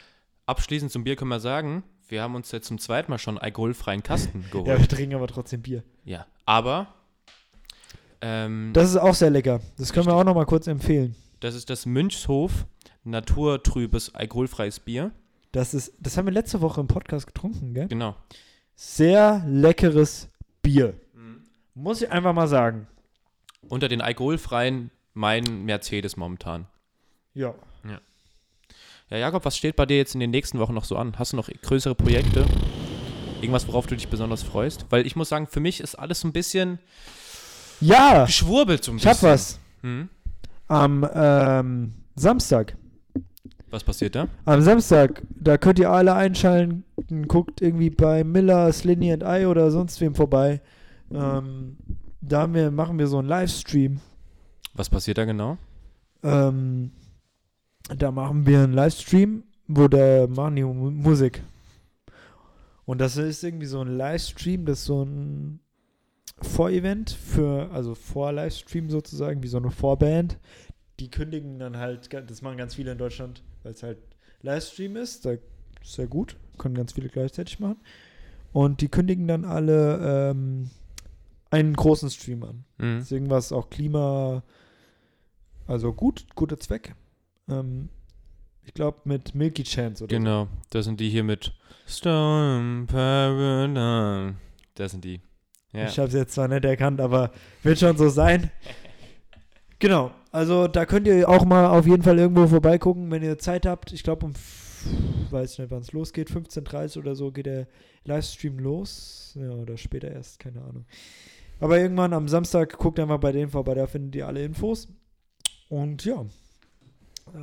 Abschließend 0.45 0.91
zum 0.91 1.03
Bier 1.03 1.17
können 1.17 1.29
wir 1.29 1.41
sagen, 1.41 1.83
wir 2.07 2.21
haben 2.23 2.35
uns 2.35 2.51
jetzt 2.53 2.67
zum 2.67 2.79
zweiten 2.79 3.11
Mal 3.11 3.17
schon 3.17 3.37
alkoholfreien 3.37 4.01
Kasten 4.01 4.41
Ja, 4.45 4.49
geholt. 4.51 4.79
wir 4.79 4.87
trinken 4.87 5.15
aber 5.15 5.27
trotzdem 5.27 5.61
Bier. 5.61 5.83
Ja. 6.05 6.25
Aber 6.45 6.87
ähm, 8.21 8.71
Das 8.73 8.89
ist 8.89 8.97
auch 8.97 9.13
sehr 9.15 9.29
lecker. 9.29 9.59
Das 9.77 9.93
können 9.93 10.07
wir 10.07 10.13
auch 10.15 10.23
noch 10.23 10.35
mal 10.35 10.45
kurz 10.45 10.67
empfehlen. 10.67 11.15
das 11.39 11.55
ist 11.55 11.69
das 11.69 11.85
Münchshof 11.85 12.65
naturtrübes 13.03 14.13
alkoholfreies 14.15 14.79
Bier. 14.79 15.11
Das 15.51 15.73
ist, 15.73 15.93
das 15.99 16.17
haben 16.17 16.25
wir 16.25 16.33
letzte 16.33 16.61
Woche 16.61 16.81
im 16.81 16.87
Podcast 16.87 17.25
getrunken, 17.27 17.73
gell? 17.73 17.87
Genau. 17.87 18.15
Sehr 18.75 19.43
leckeres 19.47 20.29
Bier. 20.61 20.93
Muss 21.73 22.01
ich 22.01 22.11
einfach 22.11 22.33
mal 22.33 22.47
sagen. 22.47 22.87
Unter 23.69 23.87
den 23.87 24.01
alkoholfreien 24.01 24.91
mein 25.13 25.43
Mercedes 25.65 26.17
momentan. 26.17 26.67
Ja. 27.33 27.53
Ja, 29.09 29.17
Jakob, 29.17 29.45
was 29.45 29.55
steht 29.55 29.77
bei 29.77 29.85
dir 29.85 29.95
jetzt 29.95 30.15
in 30.15 30.19
den 30.19 30.31
nächsten 30.31 30.59
Wochen 30.59 30.73
noch 30.73 30.83
so 30.83 30.97
an? 30.97 31.17
Hast 31.17 31.31
du 31.31 31.37
noch 31.37 31.49
größere 31.61 31.95
Projekte? 31.95 32.45
Irgendwas, 33.39 33.65
worauf 33.67 33.87
du 33.87 33.95
dich 33.95 34.09
besonders 34.09 34.43
freust? 34.43 34.85
Weil 34.89 35.07
ich 35.07 35.15
muss 35.15 35.29
sagen, 35.29 35.47
für 35.47 35.61
mich 35.61 35.79
ist 35.79 35.95
alles 35.95 36.19
so 36.19 36.27
ein 36.27 36.33
bisschen 36.33 36.79
Ja, 37.81 38.25
geschwurbelt 38.25 38.83
so 38.83 38.91
ein 38.91 38.97
ich 38.97 39.03
bisschen. 39.03 39.27
hab 39.27 39.33
was. 39.35 39.59
Hm? 39.81 40.09
Am 40.67 41.07
ähm, 41.13 41.93
Samstag. 42.15 42.75
Was 43.69 43.83
passiert 43.83 44.15
da? 44.15 44.27
Am 44.45 44.61
Samstag, 44.61 45.21
da 45.29 45.57
könnt 45.57 45.77
ihr 45.79 45.91
alle 45.91 46.13
einschalten, 46.13 46.83
guckt 47.27 47.61
irgendwie 47.61 47.89
bei 47.89 48.23
Miller, 48.23 48.71
Slinny 48.71 49.11
and 49.11 49.23
I 49.23 49.45
oder 49.45 49.71
sonst 49.71 49.99
wem 50.01 50.15
vorbei. 50.15 50.61
Ähm, 51.11 51.77
da 52.21 52.51
wir, 52.53 52.71
machen 52.71 52.97
wir 52.97 53.07
so 53.07 53.19
einen 53.19 53.27
Livestream. 53.27 53.99
Was 54.73 54.89
passiert 54.89 55.17
da 55.17 55.25
genau? 55.25 55.57
Ähm, 56.23 56.91
da 57.95 58.11
machen 58.11 58.45
wir 58.45 58.63
einen 58.63 58.73
Livestream, 58.73 59.43
wo 59.67 59.87
da 59.87 60.27
machen 60.27 60.55
die 60.55 60.63
Mu- 60.63 60.91
Musik. 60.91 61.43
Und 62.85 62.99
das 62.99 63.17
ist 63.17 63.43
irgendwie 63.43 63.65
so 63.65 63.81
ein 63.81 63.95
Livestream, 63.97 64.65
das 64.65 64.79
ist 64.79 64.85
so 64.85 65.03
ein 65.03 65.59
Vorevent 66.41 67.11
für, 67.11 67.71
also 67.71 67.95
Vor-Livestream 67.95 68.89
sozusagen, 68.89 69.41
wie 69.43 69.47
so 69.47 69.57
eine 69.57 69.71
Vorband. 69.71 70.37
Die 70.99 71.09
kündigen 71.09 71.59
dann 71.59 71.77
halt, 71.77 72.13
das 72.13 72.41
machen 72.41 72.57
ganz 72.57 72.75
viele 72.75 72.91
in 72.91 72.97
Deutschland, 72.97 73.43
weil 73.63 73.73
es 73.73 73.83
halt 73.83 73.97
Livestream 74.41 74.95
ist, 74.95 75.25
da 75.25 75.31
ist 75.81 75.97
ja 75.97 76.05
gut, 76.05 76.37
können 76.57 76.75
ganz 76.75 76.93
viele 76.93 77.09
gleichzeitig 77.09 77.59
machen. 77.59 77.77
Und 78.53 78.81
die 78.81 78.87
kündigen 78.87 79.27
dann 79.27 79.45
alle 79.45 80.31
ähm, 80.31 80.69
einen 81.49 81.73
großen 81.73 82.09
Stream 82.09 82.43
an. 82.43 82.63
Mhm. 82.77 82.99
Deswegen 82.99 83.29
war 83.29 83.37
es 83.37 83.51
auch 83.51 83.69
Klima, 83.69 84.43
also 85.67 85.93
gut, 85.93 86.25
guter 86.35 86.59
Zweck. 86.59 86.95
Ähm, 87.49 87.89
ich 88.63 88.73
glaube 88.73 88.99
mit 89.05 89.33
Milky 89.33 89.63
Chance 89.63 90.03
oder 90.03 90.15
Genau, 90.15 90.47
das 90.69 90.85
sind 90.85 90.99
die 90.99 91.09
hier 91.09 91.23
mit 91.23 91.53
Storm 91.87 92.85
Paradise. 92.87 94.35
Das 94.75 94.91
sind 94.91 95.05
die. 95.05 95.21
Ja. 95.73 95.85
Ich 95.85 95.99
habe 95.99 96.07
es 96.07 96.13
jetzt 96.13 96.33
zwar 96.33 96.47
nicht 96.47 96.65
erkannt, 96.65 97.01
aber 97.01 97.31
wird 97.63 97.79
schon 97.79 97.97
so 97.97 98.09
sein. 98.09 98.51
genau, 99.79 100.11
also 100.31 100.67
da 100.67 100.85
könnt 100.85 101.07
ihr 101.07 101.27
auch 101.27 101.45
mal 101.45 101.67
auf 101.67 101.85
jeden 101.85 102.03
Fall 102.03 102.17
irgendwo 102.17 102.47
vorbeigucken, 102.47 103.11
wenn 103.11 103.23
ihr 103.23 103.37
Zeit 103.37 103.65
habt. 103.65 103.91
Ich 103.91 104.03
glaube 104.03 104.25
um, 104.25 104.33
weiß 105.29 105.53
ich 105.53 105.59
nicht, 105.59 105.71
wann 105.71 105.81
es 105.81 105.91
losgeht, 105.91 106.29
15.30 106.29 106.97
Uhr 106.97 107.03
oder 107.03 107.15
so 107.15 107.31
geht 107.31 107.45
der 107.45 107.67
Livestream 108.05 108.59
los. 108.59 109.37
Ja, 109.39 109.51
oder 109.51 109.77
später 109.77 110.09
erst, 110.09 110.39
keine 110.39 110.61
Ahnung. 110.61 110.85
Aber 111.59 111.79
irgendwann 111.79 112.13
am 112.13 112.27
Samstag 112.27 112.77
guckt 112.77 112.99
einfach 112.99 113.19
bei 113.19 113.31
denen 113.31 113.49
vorbei, 113.49 113.73
da 113.73 113.87
findet 113.87 114.15
ihr 114.15 114.27
alle 114.27 114.43
Infos. 114.43 114.87
Und 115.69 116.05
ja, 116.05 116.25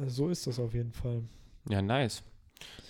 so 0.07 0.29
ist 0.29 0.47
das 0.47 0.59
auf 0.59 0.73
jeden 0.73 0.93
Fall. 0.93 1.23
ja, 1.69 1.83
nice. 1.83 2.23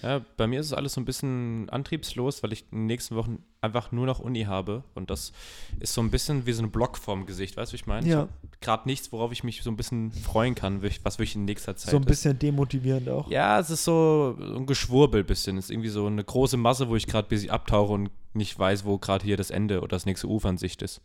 Ja, 0.02 0.20
bei 0.36 0.46
mir 0.46 0.60
ist 0.60 0.66
es 0.66 0.72
alles 0.74 0.92
so 0.92 1.00
ein 1.00 1.06
bisschen 1.06 1.70
antriebslos, 1.70 2.42
weil 2.42 2.52
ich 2.52 2.66
in 2.72 2.80
den 2.80 2.86
nächsten 2.86 3.16
Wochen 3.16 3.42
einfach 3.62 3.90
nur 3.90 4.04
noch 4.04 4.18
Uni 4.20 4.42
habe. 4.42 4.84
Und 4.94 5.08
das 5.08 5.32
ist 5.80 5.94
so 5.94 6.02
ein 6.02 6.10
bisschen 6.10 6.44
wie 6.44 6.52
so 6.52 6.60
eine 6.60 6.70
Block 6.70 6.98
vorm 6.98 7.24
Gesicht, 7.24 7.56
weißt 7.56 7.72
du, 7.72 7.74
wie 7.74 7.76
ich 7.76 7.86
meine? 7.86 8.06
Ja, 8.06 8.28
Gerade 8.60 8.86
nichts, 8.86 9.12
worauf 9.12 9.32
ich 9.32 9.44
mich 9.44 9.62
so 9.62 9.70
ein 9.70 9.76
bisschen 9.76 10.12
freuen 10.12 10.54
kann, 10.54 10.82
was 10.82 11.18
wirklich 11.18 11.36
in 11.36 11.46
nächster 11.46 11.74
Zeit 11.74 11.90
so 11.90 11.96
ein 11.96 12.02
ist. 12.02 12.08
bisschen 12.08 12.38
demotivierend 12.38 13.08
auch. 13.08 13.30
Ja, 13.30 13.58
es 13.58 13.70
ist 13.70 13.84
so 13.84 14.36
ein 14.38 14.66
Geschwurbel 14.66 15.24
bisschen. 15.24 15.56
Es 15.56 15.66
ist 15.66 15.70
irgendwie 15.70 15.88
so 15.88 16.06
eine 16.06 16.22
große 16.22 16.58
Masse, 16.58 16.88
wo 16.90 16.96
ich 16.96 17.06
gerade 17.06 17.26
ein 17.26 17.30
bisschen 17.30 17.50
abtauche 17.50 17.92
und 17.94 18.10
nicht 18.34 18.58
weiß, 18.58 18.84
wo 18.84 18.98
gerade 18.98 19.24
hier 19.24 19.38
das 19.38 19.48
Ende 19.50 19.78
oder 19.78 19.88
das 19.88 20.04
nächste 20.04 20.26
Ufer 20.28 20.50
in 20.50 20.58
Sicht 20.58 20.82
ist. 20.82 21.00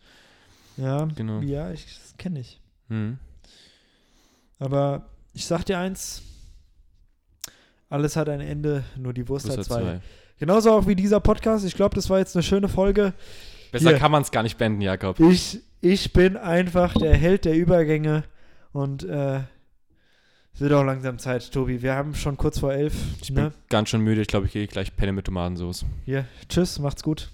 Ja, 0.76 1.06
Genau. 1.16 1.40
ja, 1.40 1.72
ich, 1.72 1.86
das 1.86 2.18
kenne 2.18 2.42
ich. 2.42 2.60
Mhm. 2.90 3.18
Aber 4.60 5.06
ich 5.34 5.46
sag 5.46 5.66
dir 5.66 5.78
eins, 5.80 6.22
alles 7.90 8.16
hat 8.16 8.30
ein 8.30 8.42
Ende, 8.42 8.84
nur 8.98 9.14
die 9.14 9.28
Wurst, 9.28 9.48
Wurst 9.48 9.58
hat 9.58 9.66
zwei. 9.66 9.82
zwei. 9.82 10.00
Genauso 10.40 10.72
auch 10.72 10.88
wie 10.88 10.96
dieser 10.96 11.20
Podcast. 11.20 11.66
Ich 11.66 11.76
glaube, 11.76 11.96
das 11.96 12.10
war 12.10 12.20
jetzt 12.20 12.36
eine 12.36 12.44
schöne 12.44 12.70
Folge. 12.70 13.14
Besser 13.72 13.90
Hier. 13.90 14.00
kann 14.00 14.12
man 14.12 14.22
es 14.22 14.32
gar 14.32 14.44
nicht 14.44 14.58
beenden, 14.58 14.82
Jakob. 14.82 15.20
Ich, 15.20 15.60
ich 15.82 16.14
bin 16.14 16.38
einfach 16.38 16.94
der 16.94 17.16
Held 17.16 17.46
der 17.46 17.56
Übergänge 17.56 18.24
und 18.72 19.04
äh, 19.04 19.40
es 20.54 20.62
wird 20.62 20.74
auch 20.74 20.84
langsam 20.84 21.20
Zeit, 21.20 21.52
Tobi. 21.52 21.82
Wir 21.82 21.94
haben 21.96 22.16
schon 22.16 22.36
kurz 22.38 22.60
vor 22.60 22.74
elf. 22.74 22.94
Ich 23.22 23.34
bin 23.34 23.46
Ne? 23.46 23.52
ganz 23.70 23.90
schön 23.90 24.02
müde. 24.02 24.22
Ich 24.22 24.28
glaube, 24.28 24.46
ich 24.48 24.54
gehe 24.54 24.68
gleich 24.68 24.96
Penne 24.96 25.12
mit 25.14 25.26
Tomatensauce. 25.26 25.86
Hier, 26.06 26.26
tschüss, 26.48 26.80
macht's 26.80 27.04
gut. 27.04 27.30